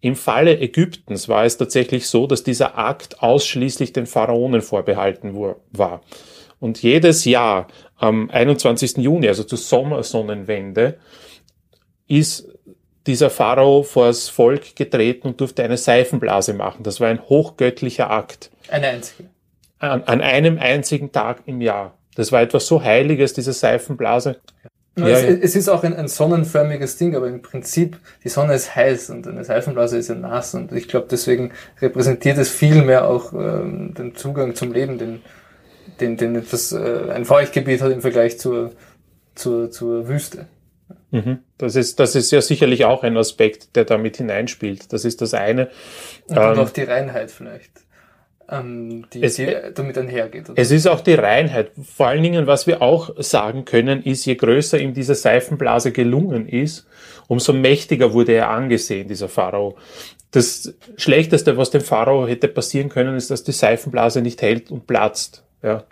Im 0.00 0.16
Falle 0.16 0.58
Ägyptens 0.58 1.28
war 1.28 1.44
es 1.44 1.58
tatsächlich 1.58 2.08
so, 2.08 2.26
dass 2.26 2.42
dieser 2.42 2.76
Akt 2.76 3.22
ausschließlich 3.22 3.92
den 3.92 4.06
Pharaonen 4.06 4.62
vorbehalten 4.62 5.36
war. 5.70 6.00
Und 6.58 6.82
jedes 6.82 7.24
Jahr 7.24 7.68
am 7.96 8.30
21. 8.30 8.96
Juni, 8.96 9.28
also 9.28 9.44
zur 9.44 9.58
Sommersonnenwende, 9.58 10.98
ist 12.08 12.48
dieser 13.10 13.28
Pharao 13.28 13.82
vors 13.82 14.28
Volk 14.28 14.76
getreten 14.76 15.26
und 15.26 15.40
durfte 15.40 15.64
eine 15.64 15.76
Seifenblase 15.76 16.54
machen. 16.54 16.84
Das 16.84 17.00
war 17.00 17.08
ein 17.08 17.20
hochgöttlicher 17.20 18.08
Akt. 18.08 18.50
Eine 18.68 18.86
einzige. 18.86 19.28
An, 19.80 20.04
an 20.04 20.20
einem 20.20 20.58
einzigen 20.58 21.10
Tag 21.10 21.42
im 21.46 21.60
Jahr. 21.60 21.94
Das 22.14 22.30
war 22.30 22.40
etwas 22.40 22.68
so 22.68 22.84
Heiliges, 22.84 23.32
diese 23.32 23.52
Seifenblase. 23.52 24.36
Ja, 24.96 25.08
es, 25.08 25.40
es, 25.42 25.56
ist 25.56 25.68
auch 25.68 25.82
ein, 25.82 25.96
ein, 25.96 26.06
sonnenförmiges 26.06 26.98
Ding, 26.98 27.16
aber 27.16 27.28
im 27.28 27.42
Prinzip, 27.42 27.98
die 28.22 28.28
Sonne 28.28 28.54
ist 28.54 28.76
heiß 28.76 29.10
und 29.10 29.26
eine 29.26 29.44
Seifenblase 29.44 29.98
ist 29.98 30.08
ja 30.08 30.14
nass 30.14 30.54
und 30.54 30.72
ich 30.72 30.86
glaube, 30.86 31.06
deswegen 31.10 31.52
repräsentiert 31.80 32.38
es 32.38 32.50
viel 32.50 32.82
mehr 32.82 33.08
auch 33.08 33.32
ähm, 33.32 33.94
den 33.94 34.14
Zugang 34.14 34.54
zum 34.54 34.72
Leben, 34.72 34.98
den, 34.98 35.22
den, 36.00 36.16
den 36.16 36.36
etwas, 36.36 36.72
äh, 36.72 37.10
ein 37.12 37.24
Feuchtgebiet 37.24 37.80
hat 37.80 37.90
im 37.90 38.02
Vergleich 38.02 38.38
zur, 38.38 38.72
zur, 39.34 39.70
zur 39.70 40.06
Wüste. 40.08 40.46
Mhm. 41.10 41.38
Das 41.58 41.76
ist, 41.76 41.98
das 41.98 42.14
ist 42.14 42.30
ja 42.30 42.40
sicherlich 42.40 42.84
auch 42.84 43.02
ein 43.02 43.16
Aspekt, 43.16 43.74
der 43.76 43.84
damit 43.84 44.16
hineinspielt. 44.18 44.92
Das 44.92 45.04
ist 45.04 45.20
das 45.20 45.34
eine. 45.34 45.68
Und 46.26 46.36
ähm, 46.36 46.58
auch 46.58 46.70
die 46.70 46.82
Reinheit 46.82 47.30
vielleicht, 47.30 47.70
ähm, 48.48 49.06
die, 49.12 49.22
es, 49.22 49.36
die 49.36 49.48
damit 49.74 49.98
einhergeht. 49.98 50.50
Oder? 50.50 50.60
Es 50.60 50.70
ist 50.70 50.86
auch 50.86 51.00
die 51.00 51.14
Reinheit. 51.14 51.72
Vor 51.82 52.06
allen 52.06 52.22
Dingen, 52.22 52.46
was 52.46 52.66
wir 52.66 52.80
auch 52.80 53.10
sagen 53.18 53.64
können, 53.64 54.02
ist, 54.02 54.24
je 54.24 54.36
größer 54.36 54.78
ihm 54.78 54.94
diese 54.94 55.14
Seifenblase 55.14 55.92
gelungen 55.92 56.48
ist, 56.48 56.86
umso 57.26 57.52
mächtiger 57.52 58.12
wurde 58.12 58.32
er 58.32 58.50
angesehen, 58.50 59.08
dieser 59.08 59.28
Pharao. 59.28 59.76
Das 60.30 60.74
Schlechteste, 60.96 61.56
was 61.56 61.70
dem 61.70 61.80
Pharao 61.80 62.28
hätte 62.28 62.46
passieren 62.46 62.88
können, 62.88 63.16
ist, 63.16 63.32
dass 63.32 63.42
die 63.42 63.52
Seifenblase 63.52 64.22
nicht 64.22 64.42
hält 64.42 64.70
und 64.70 64.86
platzt. 64.86 65.44
Ja 65.62 65.84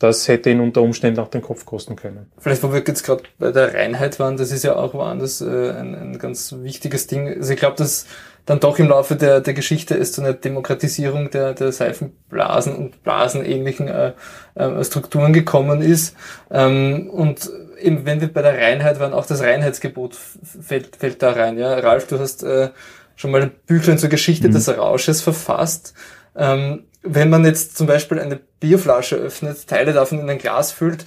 das 0.00 0.28
hätte 0.28 0.48
ihn 0.48 0.60
unter 0.60 0.80
Umständen 0.80 1.20
auch 1.20 1.28
den 1.28 1.42
Kopf 1.42 1.66
kosten 1.66 1.94
können. 1.94 2.32
Vielleicht, 2.38 2.62
wo 2.62 2.72
wir 2.72 2.82
jetzt 2.84 3.04
gerade 3.04 3.22
bei 3.38 3.52
der 3.52 3.74
Reinheit 3.74 4.18
waren, 4.18 4.38
das 4.38 4.50
ist 4.50 4.64
ja 4.64 4.74
auch 4.74 4.94
woanders 4.94 5.42
äh, 5.42 5.44
ein, 5.44 5.94
ein 5.94 6.18
ganz 6.18 6.54
wichtiges 6.58 7.06
Ding. 7.06 7.28
Also 7.28 7.52
ich 7.52 7.58
glaube, 7.58 7.76
dass 7.76 8.06
dann 8.46 8.60
doch 8.60 8.78
im 8.78 8.88
Laufe 8.88 9.14
der, 9.14 9.42
der 9.42 9.52
Geschichte 9.52 9.94
es 9.94 10.12
zu 10.12 10.22
einer 10.22 10.32
Demokratisierung 10.32 11.30
der, 11.30 11.52
der 11.52 11.70
Seifenblasen 11.70 12.74
und 12.74 13.02
blasenähnlichen 13.02 13.88
äh, 13.88 14.12
äh, 14.54 14.82
Strukturen 14.82 15.34
gekommen 15.34 15.82
ist. 15.82 16.16
Ähm, 16.50 17.10
und 17.10 17.50
eben, 17.78 18.06
wenn 18.06 18.22
wir 18.22 18.32
bei 18.32 18.40
der 18.40 18.56
Reinheit 18.56 19.00
waren, 19.00 19.12
auch 19.12 19.26
das 19.26 19.42
Reinheitsgebot 19.42 20.16
fällt, 20.16 20.96
fällt 20.96 21.22
da 21.22 21.32
rein. 21.32 21.58
Ja, 21.58 21.74
Ralf, 21.78 22.06
du 22.06 22.18
hast 22.18 22.42
äh, 22.42 22.70
schon 23.16 23.32
mal 23.32 23.42
ein 23.42 23.52
Büchlein 23.66 23.98
zur 23.98 24.08
Geschichte 24.08 24.48
mhm. 24.48 24.52
des 24.52 24.66
Rausches 24.66 25.20
verfasst. 25.20 25.92
Ähm, 26.34 26.84
wenn 27.02 27.30
man 27.30 27.44
jetzt 27.44 27.76
zum 27.76 27.86
Beispiel 27.86 28.18
eine 28.18 28.40
Bierflasche 28.60 29.16
öffnet, 29.16 29.66
Teile 29.66 29.92
davon 29.92 30.20
in 30.20 30.28
ein 30.28 30.38
Glas 30.38 30.72
füllt, 30.72 31.06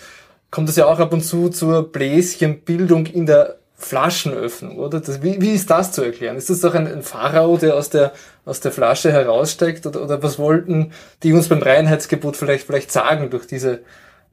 kommt 0.49 0.69
es 0.69 0.75
ja 0.75 0.85
auch 0.85 0.99
ab 0.99 1.13
und 1.13 1.21
zu 1.21 1.49
zur 1.49 1.91
Bläschenbildung 1.91 3.05
in 3.07 3.25
der 3.25 3.57
Flaschenöffnung, 3.75 4.77
oder? 4.77 5.01
Das, 5.01 5.21
wie, 5.21 5.41
wie 5.41 5.51
ist 5.51 5.69
das 5.69 5.91
zu 5.91 6.03
erklären? 6.03 6.37
Ist 6.37 6.49
das 6.49 6.61
doch 6.61 6.73
ein, 6.73 6.87
ein 6.87 7.03
Pharao, 7.03 7.57
der 7.57 7.75
aus 7.75 7.89
der, 7.89 8.13
aus 8.45 8.59
der 8.59 8.71
Flasche 8.71 9.11
heraussteigt? 9.11 9.85
Oder, 9.85 10.03
oder 10.03 10.23
was 10.23 10.39
wollten 10.39 10.93
die 11.21 11.33
uns 11.33 11.49
beim 11.49 11.61
Reinheitsgebot 11.61 12.37
vielleicht, 12.37 12.65
vielleicht 12.65 12.91
sagen 12.91 13.29
durch 13.29 13.45
diese 13.45 13.81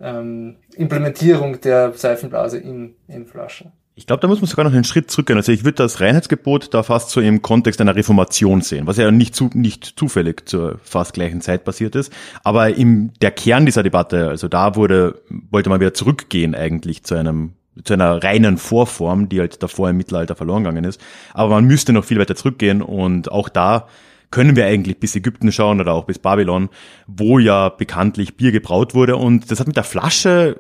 ähm, 0.01 0.57
Implementierung 0.75 1.61
der 1.61 1.93
Seifenblase 1.95 2.59
in, 2.59 2.95
in 3.09 3.27
Flaschen? 3.27 3.73
Ich 4.01 4.07
glaube, 4.07 4.23
da 4.23 4.29
muss 4.29 4.41
man 4.41 4.49
sogar 4.49 4.65
noch 4.65 4.73
einen 4.73 4.85
Schritt 4.85 5.11
zurückgehen. 5.11 5.37
Also 5.37 5.53
ich 5.53 5.63
würde 5.63 5.77
das 5.77 6.01
Reinheitsgebot 6.01 6.73
da 6.73 6.83
fast 6.83 7.11
so 7.11 7.21
im 7.21 7.43
Kontext 7.43 7.83
einer 7.83 7.95
Reformation 7.95 8.63
sehen, 8.63 8.87
was 8.87 8.97
ja 8.97 9.11
nicht, 9.11 9.35
zu, 9.35 9.51
nicht 9.53 9.85
zufällig 9.85 10.49
zur 10.49 10.79
fast 10.83 11.13
gleichen 11.13 11.43
Zeit 11.43 11.65
passiert 11.65 11.95
ist. 11.95 12.11
Aber 12.43 12.75
im 12.75 13.13
der 13.21 13.31
Kern 13.31 13.67
dieser 13.67 13.83
Debatte, 13.83 14.29
also 14.29 14.49
da 14.49 14.75
wurde, 14.75 15.21
wollte 15.51 15.69
man 15.69 15.81
wieder 15.81 15.93
zurückgehen 15.93 16.55
eigentlich 16.55 17.05
zu 17.05 17.15
einem 17.15 17.53
zu 17.85 17.93
einer 17.93 18.23
reinen 18.23 18.57
Vorform, 18.57 19.29
die 19.29 19.41
halt 19.41 19.63
davor 19.63 19.91
im 19.91 19.99
Mittelalter 19.99 20.35
verloren 20.35 20.65
gegangen 20.65 20.85
ist. 20.85 20.99
Aber 21.35 21.51
man 21.51 21.67
müsste 21.67 21.93
noch 21.93 22.05
viel 22.05 22.19
weiter 22.19 22.37
zurückgehen 22.37 22.81
und 22.81 23.31
auch 23.31 23.51
da 23.51 23.87
können 24.31 24.57
wir 24.57 24.65
eigentlich 24.65 24.99
bis 24.99 25.15
Ägypten 25.15 25.53
schauen 25.53 25.79
oder 25.79 25.93
auch 25.93 26.05
bis 26.05 26.19
Babylon, 26.19 26.71
wo 27.07 27.39
ja 27.39 27.69
bekanntlich 27.69 28.39
Bier 28.39 28.51
gebraut 28.51 28.95
wurde. 28.95 29.17
Und 29.17 29.51
das 29.51 29.61
hat 29.61 29.67
mit 29.67 29.77
der 29.77 29.85
Flasche 29.85 30.57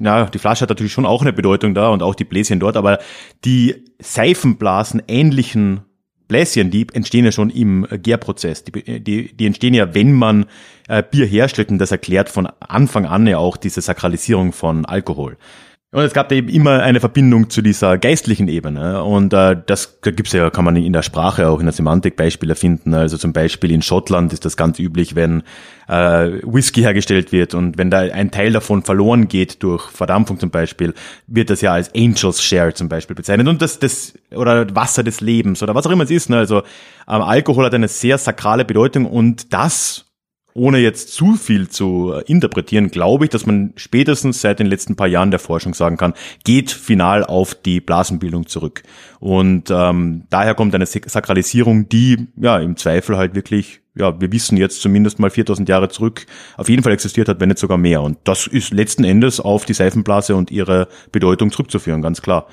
ja, 0.00 0.26
die 0.26 0.38
Flasche 0.38 0.62
hat 0.62 0.68
natürlich 0.70 0.92
schon 0.92 1.06
auch 1.06 1.22
eine 1.22 1.32
Bedeutung 1.32 1.74
da 1.74 1.88
und 1.88 2.02
auch 2.02 2.14
die 2.14 2.24
Bläschen 2.24 2.60
dort, 2.60 2.76
aber 2.76 2.98
die 3.44 3.84
Seifenblasen 4.00 5.02
ähnlichen 5.08 5.82
Bläschen, 6.28 6.70
die 6.70 6.86
entstehen 6.92 7.24
ja 7.24 7.32
schon 7.32 7.50
im 7.50 7.86
Gärprozess. 7.90 8.64
Die, 8.64 9.00
die, 9.00 9.36
die 9.36 9.46
entstehen 9.46 9.74
ja, 9.74 9.94
wenn 9.94 10.12
man 10.12 10.46
äh, 10.88 11.02
Bier 11.02 11.26
herstellt 11.26 11.70
und 11.70 11.78
das 11.78 11.92
erklärt 11.92 12.28
von 12.30 12.46
Anfang 12.60 13.06
an 13.06 13.26
ja 13.26 13.38
auch 13.38 13.56
diese 13.56 13.80
Sakralisierung 13.80 14.52
von 14.52 14.86
Alkohol. 14.86 15.36
Und 15.94 16.04
es 16.04 16.14
gab 16.14 16.32
eben 16.32 16.48
immer 16.48 16.82
eine 16.82 17.00
Verbindung 17.00 17.50
zu 17.50 17.60
dieser 17.60 17.98
geistlichen 17.98 18.48
Ebene. 18.48 19.04
Und 19.04 19.34
äh, 19.34 19.58
das 19.66 19.98
da 20.00 20.10
gibt's 20.10 20.32
ja, 20.32 20.48
kann 20.48 20.64
man 20.64 20.74
in 20.74 20.94
der 20.94 21.02
Sprache 21.02 21.46
auch 21.48 21.60
in 21.60 21.66
der 21.66 21.74
Semantik 21.74 22.16
Beispiele 22.16 22.54
finden. 22.54 22.94
Also 22.94 23.18
zum 23.18 23.34
Beispiel 23.34 23.70
in 23.70 23.82
Schottland 23.82 24.32
ist 24.32 24.46
das 24.46 24.56
ganz 24.56 24.78
üblich, 24.78 25.16
wenn 25.16 25.42
äh, 25.88 26.30
Whisky 26.44 26.80
hergestellt 26.80 27.30
wird 27.30 27.52
und 27.52 27.76
wenn 27.76 27.90
da 27.90 27.98
ein 27.98 28.30
Teil 28.30 28.52
davon 28.52 28.82
verloren 28.84 29.28
geht 29.28 29.62
durch 29.62 29.90
Verdampfung 29.90 30.40
zum 30.40 30.48
Beispiel, 30.48 30.94
wird 31.26 31.50
das 31.50 31.60
ja 31.60 31.74
als 31.74 31.94
Angels 31.94 32.42
Share 32.42 32.72
zum 32.72 32.88
Beispiel 32.88 33.14
bezeichnet. 33.14 33.46
Und 33.48 33.60
das, 33.60 33.78
das 33.78 34.14
oder 34.34 34.74
Wasser 34.74 35.02
des 35.02 35.20
Lebens 35.20 35.62
oder 35.62 35.74
was 35.74 35.86
auch 35.86 35.90
immer 35.90 36.04
es 36.04 36.10
ist. 36.10 36.30
Ne? 36.30 36.38
Also 36.38 36.60
ähm, 37.06 37.20
Alkohol 37.20 37.66
hat 37.66 37.74
eine 37.74 37.88
sehr 37.88 38.16
sakrale 38.16 38.64
Bedeutung 38.64 39.04
und 39.04 39.52
das 39.52 40.06
ohne 40.54 40.78
jetzt 40.78 41.12
zu 41.14 41.34
viel 41.34 41.68
zu 41.68 42.12
äh, 42.12 42.22
interpretieren, 42.30 42.90
glaube 42.90 43.24
ich, 43.24 43.30
dass 43.30 43.46
man 43.46 43.72
spätestens 43.76 44.40
seit 44.40 44.58
den 44.58 44.66
letzten 44.66 44.96
paar 44.96 45.06
Jahren 45.06 45.30
der 45.30 45.40
Forschung 45.40 45.74
sagen 45.74 45.96
kann, 45.96 46.14
geht 46.44 46.70
final 46.70 47.24
auf 47.24 47.54
die 47.54 47.80
Blasenbildung 47.80 48.46
zurück. 48.46 48.82
Und 49.20 49.70
ähm, 49.70 50.24
daher 50.30 50.54
kommt 50.54 50.74
eine 50.74 50.86
Sakralisierung, 50.86 51.88
die 51.88 52.28
ja 52.36 52.58
im 52.58 52.76
Zweifel 52.76 53.16
halt 53.16 53.34
wirklich, 53.34 53.80
ja, 53.94 54.20
wir 54.20 54.32
wissen 54.32 54.56
jetzt 54.56 54.82
zumindest 54.82 55.18
mal 55.18 55.30
4000 55.30 55.68
Jahre 55.68 55.88
zurück, 55.88 56.26
auf 56.56 56.68
jeden 56.68 56.82
Fall 56.82 56.92
existiert 56.92 57.28
hat, 57.28 57.40
wenn 57.40 57.48
nicht 57.48 57.58
sogar 57.58 57.78
mehr. 57.78 58.02
Und 58.02 58.18
das 58.24 58.46
ist 58.46 58.72
letzten 58.72 59.04
Endes 59.04 59.40
auf 59.40 59.64
die 59.64 59.74
Seifenblase 59.74 60.34
und 60.34 60.50
ihre 60.50 60.88
Bedeutung 61.12 61.50
zurückzuführen, 61.50 62.02
ganz 62.02 62.20
klar. 62.22 62.46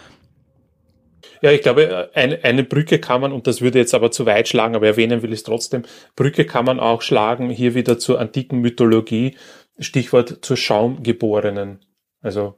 Ja, 1.41 1.51
ich 1.51 1.62
glaube, 1.62 2.10
eine, 2.13 2.43
eine 2.43 2.63
Brücke 2.63 3.00
kann 3.00 3.22
man, 3.22 3.31
und 3.31 3.48
das 3.48 3.62
würde 3.62 3.79
jetzt 3.79 3.93
aber 3.93 4.12
zu 4.12 4.25
weit 4.25 4.48
schlagen, 4.48 4.75
aber 4.75 4.88
erwähnen 4.88 5.22
will 5.22 5.31
ich 5.31 5.39
es 5.39 5.43
trotzdem, 5.43 5.84
Brücke 6.15 6.46
kann 6.46 6.65
man 6.65 6.79
auch 6.79 7.01
schlagen, 7.01 7.50
hier 7.50 7.75
wieder 7.75 7.98
zur 7.98 8.19
antiken 8.19 8.60
Mythologie, 8.60 9.38
Stichwort 9.79 10.39
zur 10.41 10.58
Schaumgeborenen. 10.58 11.79
Also. 12.22 12.55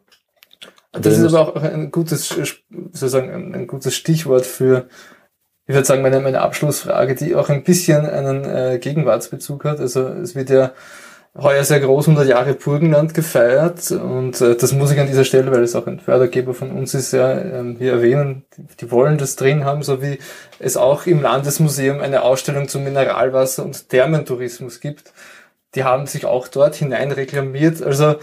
Das 0.92 1.18
ist 1.18 1.34
aber 1.34 1.56
auch 1.56 1.62
ein 1.62 1.92
gutes, 1.92 2.30
sozusagen 2.70 3.56
ein 3.56 3.68
gutes 3.68 3.96
Stichwort 3.96 4.46
für, 4.46 4.90
ich 5.68 5.76
würde 5.76 5.86
sagen, 5.86 6.02
meine, 6.02 6.20
meine 6.20 6.42
Abschlussfrage, 6.42 7.16
die 7.16 7.36
auch 7.36 7.50
ein 7.50 7.64
bisschen 7.64 8.06
einen 8.06 8.44
äh, 8.44 8.80
Gegenwartsbezug 8.80 9.64
hat. 9.64 9.80
Also 9.80 10.06
es 10.08 10.36
wird 10.36 10.50
ja 10.50 10.74
heuer 11.38 11.64
sehr 11.64 11.80
groß 11.80 12.10
100 12.10 12.28
Jahre 12.28 12.54
Burgenland 12.54 13.14
gefeiert 13.14 13.92
und 13.92 14.42
äh, 14.42 14.56
das 14.56 14.74
muss 14.74 14.92
ich 14.92 15.00
an 15.00 15.08
dieser 15.08 15.24
Stelle, 15.24 15.52
weil 15.52 15.64
es 15.64 15.76
auch 15.76 15.88
ein 15.88 16.00
Fördergeber 16.00 16.54
von 16.54 16.72
uns 16.72 16.94
ist, 16.94 17.14
ja 17.14 17.40
ähm, 17.40 17.78
hier 17.78 17.94
erwähnen. 17.94 18.46
Die, 18.58 18.64
die, 18.82 18.92
wollen 18.92 19.18
das 19.18 19.38
drin 19.38 19.64
haben, 19.64 19.82
so 19.82 20.02
wie 20.02 20.20
es 20.60 20.76
auch 20.76 21.06
im 21.06 21.22
Landesmuseum 21.22 22.02
eine 22.02 22.24
Ausstellung 22.24 22.68
zum 22.68 22.84
Mineralwasser 22.84 23.64
und 23.64 23.90
Thermentourismus 23.90 24.82
gibt. 24.82 25.14
Die 25.76 25.86
haben 25.86 26.06
sich 26.06 26.26
auch 26.26 26.50
dort 26.50 26.76
hinein 26.76 27.14
reklamiert. 27.14 27.82
Also 27.82 28.16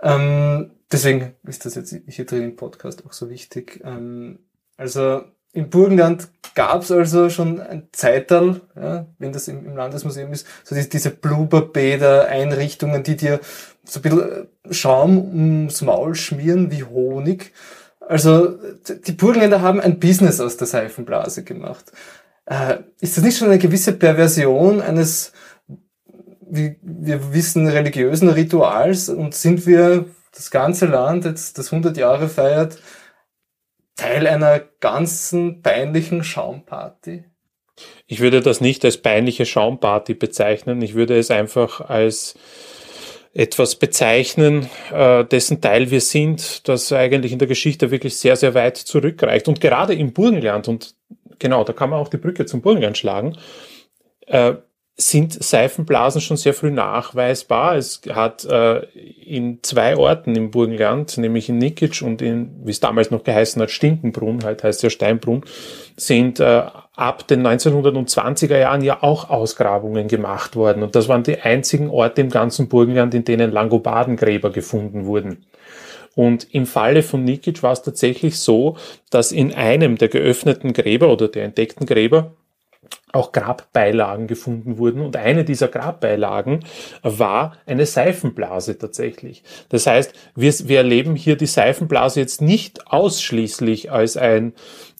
ähm, 0.00 0.70
deswegen 0.90 1.34
ist 1.42 1.66
das 1.66 1.74
jetzt 1.74 1.96
hier 2.06 2.26
drin 2.26 2.44
im 2.44 2.56
Podcast 2.56 3.04
auch 3.04 3.12
so 3.12 3.28
wichtig. 3.28 3.80
Ähm, 3.84 4.38
also 4.76 5.22
im 5.52 5.68
Burgenland 5.68 6.28
gab 6.54 6.82
es 6.82 6.90
also 6.90 7.30
schon 7.30 7.60
ein 7.60 7.88
Zeitalter, 7.92 8.60
ja, 8.76 9.06
wenn 9.18 9.32
das 9.32 9.48
im, 9.48 9.66
im 9.66 9.76
Landesmuseum 9.76 10.32
ist, 10.32 10.46
so 10.64 10.74
die, 10.74 10.88
diese 10.88 11.10
Blubberbäder, 11.10 12.26
Einrichtungen, 12.28 13.02
die 13.02 13.16
dir 13.16 13.40
so 13.84 14.00
ein 14.00 14.02
bisschen 14.02 14.48
Schaum 14.70 15.18
ums 15.18 15.80
Maul 15.82 16.14
schmieren 16.14 16.70
wie 16.70 16.84
Honig. 16.84 17.52
Also 18.00 18.58
die 19.06 19.12
Burgenländer 19.12 19.60
haben 19.60 19.80
ein 19.80 19.98
Business 19.98 20.40
aus 20.40 20.56
der 20.56 20.66
Seifenblase 20.66 21.44
gemacht. 21.44 21.92
Äh, 22.46 22.78
ist 23.00 23.16
das 23.16 23.24
nicht 23.24 23.38
schon 23.38 23.48
eine 23.48 23.58
gewisse 23.58 23.92
Perversion 23.92 24.80
eines, 24.80 25.32
wie 26.40 26.76
wir 26.82 27.32
wissen, 27.32 27.66
religiösen 27.68 28.28
Rituals 28.28 29.08
und 29.08 29.34
sind 29.34 29.66
wir 29.66 30.06
das 30.34 30.50
ganze 30.50 30.86
Land 30.86 31.24
jetzt, 31.24 31.58
das 31.58 31.72
100 31.72 31.96
Jahre 31.96 32.28
feiert, 32.28 32.78
Teil 33.96 34.26
einer 34.26 34.60
ganzen 34.80 35.62
peinlichen 35.62 36.24
Schaumparty? 36.24 37.24
Ich 38.06 38.20
würde 38.20 38.40
das 38.40 38.60
nicht 38.60 38.84
als 38.84 38.98
peinliche 38.98 39.46
Schaumparty 39.46 40.14
bezeichnen. 40.14 40.82
Ich 40.82 40.94
würde 40.94 41.18
es 41.18 41.30
einfach 41.30 41.80
als 41.80 42.34
etwas 43.34 43.76
bezeichnen, 43.76 44.68
äh, 44.92 45.24
dessen 45.24 45.60
Teil 45.60 45.90
wir 45.90 46.02
sind, 46.02 46.68
das 46.68 46.92
eigentlich 46.92 47.32
in 47.32 47.38
der 47.38 47.48
Geschichte 47.48 47.90
wirklich 47.90 48.16
sehr, 48.16 48.36
sehr 48.36 48.54
weit 48.54 48.76
zurückreicht. 48.76 49.48
Und 49.48 49.60
gerade 49.60 49.94
im 49.94 50.12
Burgenland, 50.12 50.68
und 50.68 50.94
genau, 51.38 51.64
da 51.64 51.72
kann 51.72 51.90
man 51.90 51.98
auch 51.98 52.08
die 52.08 52.18
Brücke 52.18 52.44
zum 52.44 52.60
Burgenland 52.60 52.98
schlagen, 52.98 53.38
äh, 54.26 54.54
sind 54.96 55.42
Seifenblasen 55.42 56.20
schon 56.20 56.36
sehr 56.36 56.52
früh 56.52 56.70
nachweisbar. 56.70 57.76
Es 57.76 58.02
hat 58.10 58.44
äh, 58.44 58.84
in 59.24 59.60
zwei 59.62 59.96
Orten 59.96 60.36
im 60.36 60.50
Burgenland, 60.50 61.16
nämlich 61.16 61.48
in 61.48 61.58
Nikic 61.58 62.02
und 62.02 62.20
in, 62.20 62.60
wie 62.64 62.70
es 62.70 62.80
damals 62.80 63.10
noch 63.10 63.24
geheißen 63.24 63.60
hat, 63.62 63.70
Stinkenbrunn, 63.70 64.44
halt 64.44 64.62
heißt 64.62 64.82
ja 64.82 64.90
Steinbrunn, 64.90 65.44
sind 65.96 66.40
äh, 66.40 66.62
ab 66.94 67.26
den 67.26 67.46
1920er 67.46 68.58
Jahren 68.58 68.82
ja 68.82 69.02
auch 69.02 69.30
Ausgrabungen 69.30 70.08
gemacht 70.08 70.56
worden. 70.56 70.82
Und 70.82 70.94
das 70.94 71.08
waren 71.08 71.22
die 71.22 71.40
einzigen 71.40 71.88
Orte 71.88 72.20
im 72.20 72.28
ganzen 72.28 72.68
Burgenland, 72.68 73.14
in 73.14 73.24
denen 73.24 73.50
Langobardengräber 73.50 74.50
gefunden 74.50 75.06
wurden. 75.06 75.46
Und 76.14 76.52
im 76.52 76.66
Falle 76.66 77.02
von 77.02 77.24
Nikic 77.24 77.62
war 77.62 77.72
es 77.72 77.82
tatsächlich 77.82 78.38
so, 78.38 78.76
dass 79.08 79.32
in 79.32 79.54
einem 79.54 79.96
der 79.96 80.08
geöffneten 80.08 80.74
Gräber 80.74 81.10
oder 81.10 81.28
der 81.28 81.44
entdeckten 81.44 81.86
Gräber 81.86 82.34
auch 83.12 83.32
Grabbeilagen 83.32 84.26
gefunden 84.26 84.78
wurden. 84.78 85.00
Und 85.00 85.16
eine 85.16 85.44
dieser 85.44 85.68
Grabbeilagen 85.68 86.60
war 87.02 87.58
eine 87.66 87.86
Seifenblase 87.86 88.78
tatsächlich. 88.78 89.42
Das 89.68 89.86
heißt, 89.86 90.12
wir, 90.34 90.52
wir 90.68 90.78
erleben 90.78 91.14
hier 91.14 91.36
die 91.36 91.46
Seifenblase 91.46 92.20
jetzt 92.20 92.40
nicht 92.40 92.86
ausschließlich 92.86 93.92
als 93.92 94.16
ein 94.16 94.54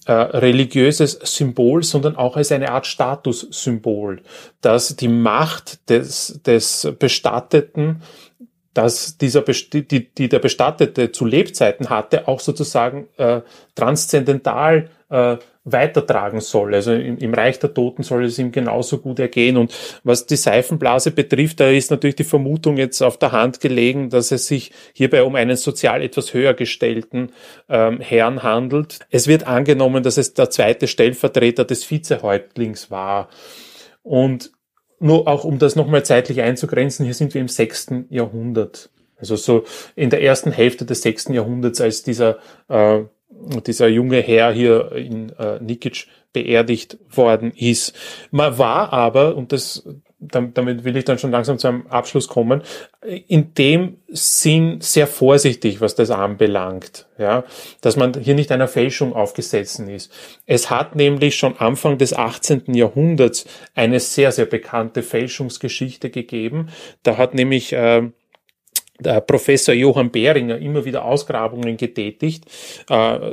äh, 0.07 0.13
religiöses 0.13 1.19
Symbol, 1.23 1.83
sondern 1.83 2.17
auch 2.17 2.37
als 2.37 2.53
eine 2.53 2.71
Art 2.71 2.87
Statussymbol, 2.87 4.21
dass 4.61 4.97
die 4.97 5.09
Macht 5.09 5.89
des, 5.89 6.41
des 6.45 6.93
Bestatteten 6.99 8.03
dass 8.75 9.19
dieser 9.19 9.43
die, 9.43 10.15
die 10.15 10.29
der 10.29 10.39
Bestattete 10.39 11.13
zu 11.13 11.27
Lebzeiten 11.27 11.91
hatte, 11.91 12.27
auch 12.27 12.41
sozusagen 12.41 13.07
äh, 13.19 13.43
transzendental 13.75 14.89
äh, 15.11 15.37
weitertragen 15.65 16.41
soll. 16.41 16.75
Also 16.75 16.93
im, 16.93 17.19
im, 17.19 17.35
Reich 17.35 17.59
der 17.59 17.73
Toten 17.73 18.03
soll 18.03 18.25
es 18.25 18.39
ihm 18.39 18.51
genauso 18.51 18.99
gut 18.99 19.21
ergehen. 19.21 19.57
Und 19.57 19.73
was 20.03 20.27
die 20.27 20.37
Seifenblase 20.37 21.13
betrifft, 21.13 21.61
da 21.61 21.69
ist 21.69 21.91
natürlich 21.91 22.17
die 22.17 22.25
Vermutung 22.25 22.77
jetzt 22.77 23.01
auf 23.03 23.17
der 23.17 23.33
Hand 23.33 23.61
gelegen, 23.61 24.11
dass 24.11 24.33
es 24.33 24.47
sich 24.47 24.73
hierbei 24.93 25.23
um 25.23 25.37
einen 25.37 25.57
sozial 25.57 26.03
etwas 26.03 26.35
höher 26.35 26.55
gestellten 26.55 27.33
ähm, 27.69 28.01
Herrn 28.01 28.43
handelt. 28.43 29.01
Es 29.11 29.29
wird 29.29 29.47
angenommen, 29.47 30.03
dass 30.03 30.19
es 30.19 30.35
der 30.35 30.51
zweite 30.51 30.89
Stellvertreter 30.89 31.65
des 31.65 31.89
Vizehäuptlings 31.89 32.91
war. 32.91 33.29
Und 34.03 34.51
nur 34.99 35.29
auch 35.29 35.45
um 35.45 35.59
das 35.59 35.77
nochmal 35.77 36.05
zeitlich 36.05 36.43
einzugrenzen, 36.43 37.05
hier 37.05 37.15
sind 37.15 37.35
wir 37.35 37.41
im 37.41 37.49
sechsten 37.49 38.07
Jahrhundert. 38.09 38.91
Also 39.17 39.37
so 39.37 39.65
in 39.95 40.11
der 40.11 40.23
ersten 40.23 40.51
Hälfte 40.51 40.85
des 40.85 41.03
sechsten 41.03 41.33
Jahrhunderts, 41.33 41.81
als 41.81 42.03
dieser 42.03 42.39
äh, 42.69 43.03
dieser 43.67 43.89
junge 43.89 44.21
Herr 44.21 44.53
hier 44.53 44.93
in 44.93 45.31
äh, 45.39 45.61
Nikic 45.61 46.07
beerdigt 46.33 46.99
worden 47.11 47.53
ist. 47.55 47.95
Man 48.31 48.59
war 48.59 48.93
aber, 48.93 49.37
und 49.37 49.53
das, 49.53 49.87
damit 50.19 50.85
will 50.85 50.97
ich 50.97 51.05
dann 51.05 51.19
schon 51.19 51.31
langsam 51.31 51.59
zum 51.59 51.87
Abschluss 51.89 52.29
kommen, 52.29 52.63
in 53.29 53.55
dem 53.55 53.99
Sinn 54.09 54.81
sehr 54.81 55.07
vorsichtig, 55.07 55.81
was 55.81 55.95
das 55.95 56.11
anbelangt, 56.11 57.07
ja, 57.19 57.45
dass 57.81 57.97
man 57.97 58.15
hier 58.15 58.35
nicht 58.35 58.53
einer 58.53 58.69
Fälschung 58.69 59.13
aufgesessen 59.13 59.89
ist. 59.89 60.13
Es 60.47 60.71
hat 60.71 60.97
nämlich 60.97 61.37
schon 61.37 61.59
Anfang 61.59 61.99
des 61.99 62.15
18. 62.15 62.75
Jahrhunderts 62.75 63.47
eine 63.75 64.01
sehr, 64.01 64.33
sehr 64.33 64.47
bekannte 64.47 65.03
Fälschungsgeschichte 65.03 66.11
gegeben. 66.11 66.69
Da 67.03 67.19
hat 67.19 67.35
nämlich 67.35 67.73
äh, 67.73 68.11
Professor 69.03 69.75
Johann 69.75 70.11
Behringer 70.11 70.59
immer 70.59 70.85
wieder 70.85 71.05
Ausgrabungen 71.05 71.77
getätigt 71.77 72.45
äh, 72.91 73.33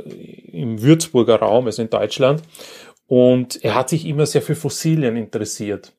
im 0.52 0.80
Würzburger 0.82 1.36
Raum, 1.36 1.66
also 1.66 1.82
in 1.82 1.90
Deutschland. 1.90 2.42
Und 3.06 3.64
er 3.64 3.74
hat 3.74 3.88
sich 3.88 4.06
immer 4.06 4.26
sehr 4.26 4.42
für 4.42 4.54
Fossilien 4.54 5.16
interessiert. 5.16 5.92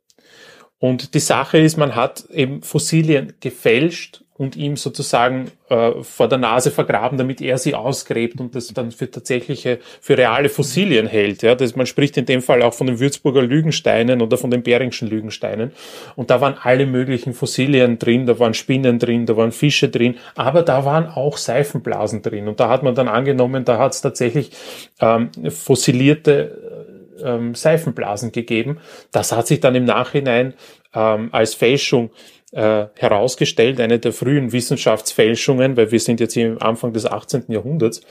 Und 0.79 1.13
die 1.13 1.19
Sache 1.19 1.59
ist, 1.59 1.77
man 1.77 1.95
hat 1.95 2.25
eben 2.31 2.63
Fossilien 2.63 3.33
gefälscht 3.39 4.23
und 4.41 4.55
ihm 4.55 4.75
sozusagen 4.75 5.51
äh, 5.69 6.01
vor 6.01 6.27
der 6.27 6.39
Nase 6.39 6.71
vergraben, 6.71 7.15
damit 7.15 7.41
er 7.41 7.59
sie 7.59 7.75
ausgräbt 7.75 8.39
und 8.39 8.55
das 8.55 8.69
dann 8.69 8.91
für 8.91 9.11
tatsächliche, 9.11 9.77
für 10.01 10.17
reale 10.17 10.49
Fossilien 10.49 11.05
hält. 11.05 11.43
Ja, 11.43 11.53
das, 11.53 11.75
man 11.75 11.85
spricht 11.85 12.17
in 12.17 12.25
dem 12.25 12.41
Fall 12.41 12.63
auch 12.63 12.73
von 12.73 12.87
den 12.87 12.99
Würzburger 12.99 13.43
Lügensteinen 13.43 14.19
oder 14.19 14.37
von 14.37 14.49
den 14.49 14.63
Beringschen 14.63 15.07
Lügensteinen. 15.07 15.73
Und 16.15 16.31
da 16.31 16.41
waren 16.41 16.55
alle 16.59 16.87
möglichen 16.87 17.35
Fossilien 17.35 17.99
drin, 17.99 18.25
da 18.25 18.39
waren 18.39 18.55
Spinnen 18.55 18.97
drin, 18.97 19.27
da 19.27 19.37
waren 19.37 19.51
Fische 19.51 19.89
drin, 19.89 20.17
aber 20.33 20.63
da 20.63 20.85
waren 20.85 21.07
auch 21.07 21.37
Seifenblasen 21.37 22.23
drin. 22.23 22.47
Und 22.47 22.59
da 22.59 22.67
hat 22.67 22.81
man 22.81 22.95
dann 22.95 23.09
angenommen, 23.09 23.63
da 23.63 23.77
hat 23.77 23.93
es 23.93 24.01
tatsächlich 24.01 24.49
ähm, 24.99 25.29
fossilierte 25.51 26.81
ähm, 27.23 27.53
Seifenblasen 27.53 28.31
gegeben. 28.31 28.79
Das 29.11 29.33
hat 29.33 29.45
sich 29.45 29.59
dann 29.59 29.75
im 29.75 29.85
Nachhinein 29.85 30.55
ähm, 30.95 31.29
als 31.31 31.53
Fälschung 31.53 32.09
äh, 32.51 32.85
herausgestellt, 32.97 33.79
eine 33.79 33.99
der 33.99 34.13
frühen 34.13 34.51
Wissenschaftsfälschungen, 34.51 35.77
weil 35.77 35.91
wir 35.91 35.99
sind 35.99 36.19
jetzt 36.19 36.33
hier 36.33 36.51
am 36.51 36.57
Anfang 36.59 36.93
des 36.93 37.05
18. 37.05 37.45
Jahrhunderts. 37.47 38.01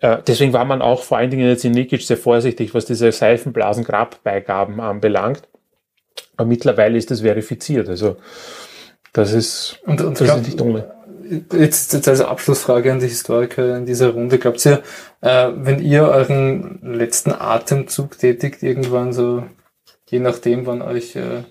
Äh, 0.00 0.18
deswegen 0.26 0.52
war 0.52 0.64
man 0.64 0.82
auch 0.82 1.02
vor 1.02 1.18
allen 1.18 1.30
Dingen 1.30 1.48
jetzt 1.48 1.64
in 1.64 1.72
Nikic 1.72 2.02
sehr 2.02 2.16
vorsichtig, 2.16 2.74
was 2.74 2.86
diese 2.86 3.10
Seifenblasen-Grabbeigaben 3.12 4.80
anbelangt. 4.80 5.42
Aber 6.36 6.48
mittlerweile 6.48 6.98
ist 6.98 7.10
das 7.10 7.20
verifiziert. 7.20 7.88
Also 7.88 8.16
das 9.12 9.32
ist, 9.32 9.80
und, 9.84 10.00
und 10.00 10.20
das 10.20 10.26
glaub, 10.26 10.40
ist 10.40 10.46
nicht 10.46 10.60
ohne 10.60 10.90
jetzt, 11.52 11.92
jetzt 11.92 12.08
als 12.08 12.20
Abschlussfrage 12.20 12.92
an 12.92 13.00
die 13.00 13.08
Historiker 13.08 13.76
in 13.76 13.86
dieser 13.86 14.10
Runde, 14.10 14.38
glaubt 14.38 14.64
ihr, 14.66 14.82
äh, 15.20 15.50
wenn 15.54 15.80
ihr 15.80 16.02
euren 16.04 16.80
letzten 16.82 17.32
Atemzug 17.32 18.18
tätigt, 18.18 18.62
irgendwann 18.62 19.12
so, 19.12 19.44
je 20.08 20.18
nachdem, 20.18 20.66
wann 20.66 20.82
euch 20.82 21.16
äh, 21.16 21.44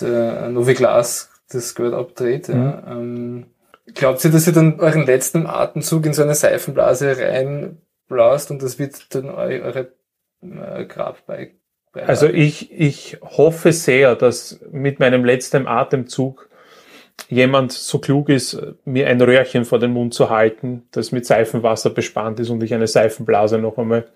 der 0.00 0.48
Novi 0.48 0.74
Glas 0.74 1.30
das 1.50 1.74
Geld 1.74 1.94
abdreht. 1.94 2.48
Mhm. 2.48 2.54
Ja. 2.54 2.82
Ähm, 2.88 3.46
glaubt 3.94 4.24
ihr, 4.24 4.30
dass 4.30 4.46
ihr 4.46 4.52
dann 4.52 4.80
euren 4.80 5.06
letzten 5.06 5.46
Atemzug 5.46 6.06
in 6.06 6.12
so 6.12 6.22
eine 6.22 6.34
Seifenblase 6.34 7.16
reinblaust 7.18 8.50
und 8.50 8.62
das 8.62 8.78
wird 8.78 9.14
dann 9.14 9.26
eu 9.26 9.62
eure 9.62 9.92
äh, 10.42 10.84
Grabbei? 10.84 11.52
Also 11.92 12.26
ich, 12.26 12.70
ich 12.72 13.18
hoffe 13.22 13.72
sehr, 13.72 14.16
dass 14.16 14.60
mit 14.70 15.00
meinem 15.00 15.24
letzten 15.24 15.66
Atemzug 15.66 16.48
jemand 17.28 17.72
so 17.72 17.98
klug 17.98 18.28
ist, 18.28 18.60
mir 18.84 19.06
ein 19.06 19.20
Röhrchen 19.20 19.64
vor 19.64 19.78
den 19.78 19.92
Mund 19.92 20.12
zu 20.12 20.28
halten, 20.28 20.82
das 20.90 21.12
mit 21.12 21.24
Seifenwasser 21.24 21.90
bespannt 21.90 22.38
ist 22.40 22.50
und 22.50 22.62
ich 22.62 22.74
eine 22.74 22.86
Seifenblase 22.86 23.58
noch 23.58 23.78
einmal 23.78 24.06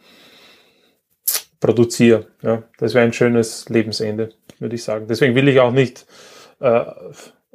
produziere. 1.60 2.26
Ja, 2.42 2.62
das 2.78 2.94
wäre 2.94 3.04
ein 3.04 3.12
schönes 3.12 3.68
Lebensende, 3.68 4.30
würde 4.60 4.76
ich 4.76 4.84
sagen. 4.84 5.06
Deswegen 5.08 5.34
will 5.34 5.48
ich 5.48 5.60
auch 5.60 5.72
nicht, 5.72 6.06
äh, 6.60 6.84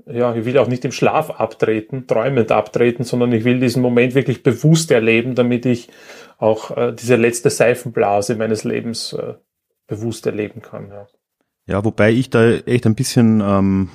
ja, 0.08 0.36
ich 0.36 0.46
will 0.46 0.58
auch 0.58 0.68
nicht 0.68 0.86
im 0.86 0.92
Schlaf 0.92 1.32
abtreten, 1.32 2.08
träumend 2.08 2.52
abtreten, 2.52 3.04
sondern 3.04 3.32
ich 3.32 3.44
will 3.44 3.60
diesen 3.60 3.82
Moment 3.82 4.16
wirklich 4.16 4.44
bewusst 4.44 4.92
erleben, 4.92 5.36
damit 5.36 5.66
ich 5.66 5.90
auch 6.38 6.76
äh, 6.76 6.94
diese 6.94 7.16
letzte 7.16 7.50
Seifenblase 7.50 8.36
meines 8.36 8.64
Lebens 8.64 9.14
äh, 9.14 9.36
bewusst 9.88 10.26
erleben 10.26 10.62
kann. 10.62 10.90
Ja. 10.90 11.08
Ja, 11.68 11.84
wobei 11.84 12.12
ich 12.12 12.30
da 12.30 12.52
echt 12.52 12.86
ein 12.86 12.96
bisschen 12.96 13.42
ähm, 13.42 13.90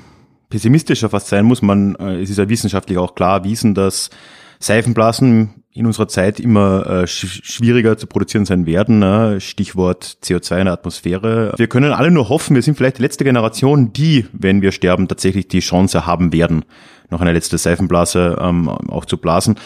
pessimistischer 0.49 1.09
fast 1.09 1.29
sein 1.29 1.45
muss. 1.45 1.63
Man, 1.63 1.95
äh, 1.97 2.21
es 2.21 2.31
ist 2.31 2.39
ja 2.39 2.49
wissenschaftlich 2.49 2.99
auch 2.99 3.15
klar 3.15 3.39
erwiesen, 3.39 3.75
dass 3.75 4.11
Seifenblasen 4.59 5.60
in 5.73 5.87
unserer 5.87 6.09
Zeit 6.09 6.41
immer 6.41 6.87
äh, 6.87 7.07
sch 7.07 7.43
schwieriger 7.45 7.97
zu 7.97 8.07
produzieren 8.07 8.45
sein 8.45 8.67
werden. 8.67 8.99
Ne? 8.99 9.41
Stichwort 9.41 10.19
CO2 10.23 10.59
in 10.59 10.65
der 10.65 10.75
Atmosphäre. 10.75 11.55
Wir 11.57 11.69
können 11.69 11.93
alle 11.93 12.11
nur 12.11 12.29
hoffen, 12.29 12.57
wir 12.57 12.63
sind 12.63 12.77
vielleicht 12.77 12.99
die 12.99 13.03
letzte 13.03 13.25
Generation, 13.25 13.93
die, 13.93 14.27
wenn 14.33 14.63
wir 14.63 14.73
sterben, 14.73 15.07
tatsächlich 15.07 15.49
die 15.49 15.61
Chance 15.61 16.07
haben 16.07 16.33
werden, 16.33 16.65
noch 17.09 17.21
eine 17.21 17.33
letzte 17.33 17.57
Seifenblase 17.57 18.37
ähm, 18.41 18.69
auch 18.69 19.05
zu 19.05 19.17
blasen. 19.17 19.57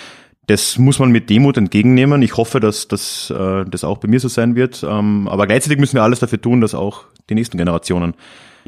Das 0.46 0.76
muss 0.76 0.98
man 0.98 1.10
mit 1.10 1.30
Demut 1.30 1.56
entgegennehmen. 1.56 2.20
Ich 2.20 2.36
hoffe, 2.36 2.60
dass, 2.60 2.86
dass 2.86 3.30
äh, 3.30 3.64
das 3.64 3.82
auch 3.82 3.96
bei 3.96 4.08
mir 4.08 4.20
so 4.20 4.28
sein 4.28 4.56
wird. 4.56 4.84
Ähm, 4.86 5.26
aber 5.26 5.46
gleichzeitig 5.46 5.78
müssen 5.78 5.94
wir 5.94 6.02
alles 6.02 6.20
dafür 6.20 6.40
tun, 6.40 6.60
dass 6.60 6.74
auch 6.74 7.04
die 7.30 7.34
nächsten 7.34 7.56
Generationen 7.56 8.12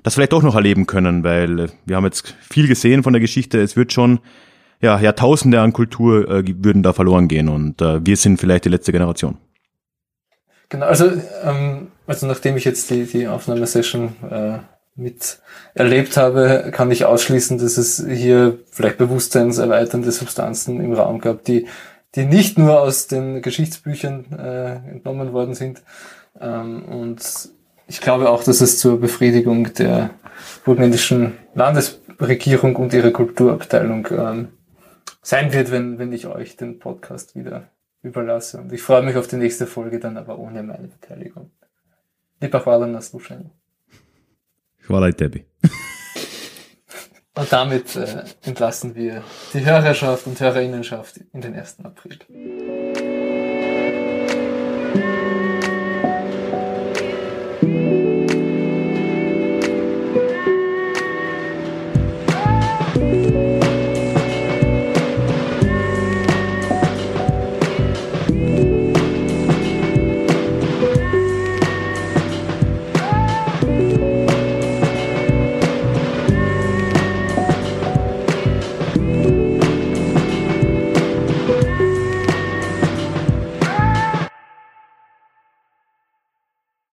das 0.03 0.15
vielleicht 0.15 0.33
auch 0.33 0.43
noch 0.43 0.55
erleben 0.55 0.87
können, 0.87 1.23
weil 1.23 1.71
wir 1.85 1.97
haben 1.97 2.05
jetzt 2.05 2.35
viel 2.41 2.69
gesehen 2.69 3.03
von 3.03 3.13
der 3.13 3.21
Geschichte. 3.21 3.61
Es 3.61 3.77
wird 3.77 3.93
schon 3.93 4.21
ja, 4.81 4.99
Jahrtausende 5.01 5.61
an 5.61 5.73
Kultur 5.73 6.29
äh, 6.29 6.45
würden 6.63 6.83
da 6.83 6.93
verloren 6.93 7.29
gehen 7.29 7.49
und 7.49 7.81
äh, 7.81 8.05
wir 8.05 8.17
sind 8.17 8.39
vielleicht 8.39 8.65
die 8.65 8.69
letzte 8.69 8.93
Generation. 8.93 9.39
Genau, 10.69 10.87
also, 10.87 11.11
ähm, 11.45 11.89
also 12.07 12.27
nachdem 12.27 12.57
ich 12.57 12.65
jetzt 12.65 12.91
die, 12.91 13.05
die 13.05 13.29
Aufnahmesession 13.29 14.17
äh, 14.29 14.59
mit 14.97 15.39
erlebt 15.75 16.17
habe, 16.17 16.71
kann 16.73 16.91
ich 16.91 17.05
ausschließen, 17.05 17.59
dass 17.59 17.77
es 17.77 18.05
hier 18.09 18.59
vielleicht 18.71 18.99
bewusstseinserweiternde 18.99 20.11
Substanzen 20.11 20.81
im 20.81 20.93
Raum 20.95 21.21
gab, 21.21 21.45
die, 21.45 21.67
die 22.15 22.25
nicht 22.25 22.59
nur 22.59 22.81
aus 22.81 23.07
den 23.07 23.43
Geschichtsbüchern 23.43 24.25
äh, 24.39 24.91
entnommen 24.91 25.33
worden 25.33 25.55
sind. 25.55 25.83
Ähm, 26.41 26.85
und 26.85 27.21
ich 27.87 28.01
glaube 28.01 28.31
auch, 28.31 28.43
dass 28.43 28.61
es 28.61 28.79
zur 28.79 28.99
Befriedigung 29.01 29.73
der 29.75 30.11
burgenländischen 30.65 31.35
Landesregierung 31.55 32.75
und 32.77 32.93
ihrer 32.93 33.11
Kulturabteilung 33.11 34.09
ähm, 34.11 34.49
sein 35.27 35.53
wird, 35.53 35.73
wenn, 35.73 35.99
wenn 35.99 36.13
ich 36.13 36.27
euch 36.27 36.57
den 36.57 36.79
Podcast 36.79 37.35
wieder 37.35 37.69
überlasse. 38.03 38.59
Und 38.59 38.73
ich 38.73 38.81
freue 38.81 39.03
mich 39.03 39.17
auf 39.17 39.27
die 39.27 39.37
nächste 39.37 39.67
Folge 39.67 39.99
dann 39.99 40.17
aber 40.17 40.39
ohne 40.39 40.63
meine 40.63 40.87
Beteiligung. 40.87 41.51
Lieber 42.41 42.65
hvala 42.65 42.87
na 42.87 43.01
slušanje. 43.01 43.51
Hvala 44.87 45.11
tebi. 45.11 45.45
Und 47.35 47.53
damit 47.53 47.97
äh, 47.97 48.25
entlassen 48.45 48.95
wir 48.95 49.23
die 49.53 49.67
Hörerschaft 49.67 50.27
und 50.27 50.41
Hörerinnenschaft 50.41 51.21
in 51.35 51.43
den 51.43 51.55
1. 51.55 51.85
April. 51.85 52.19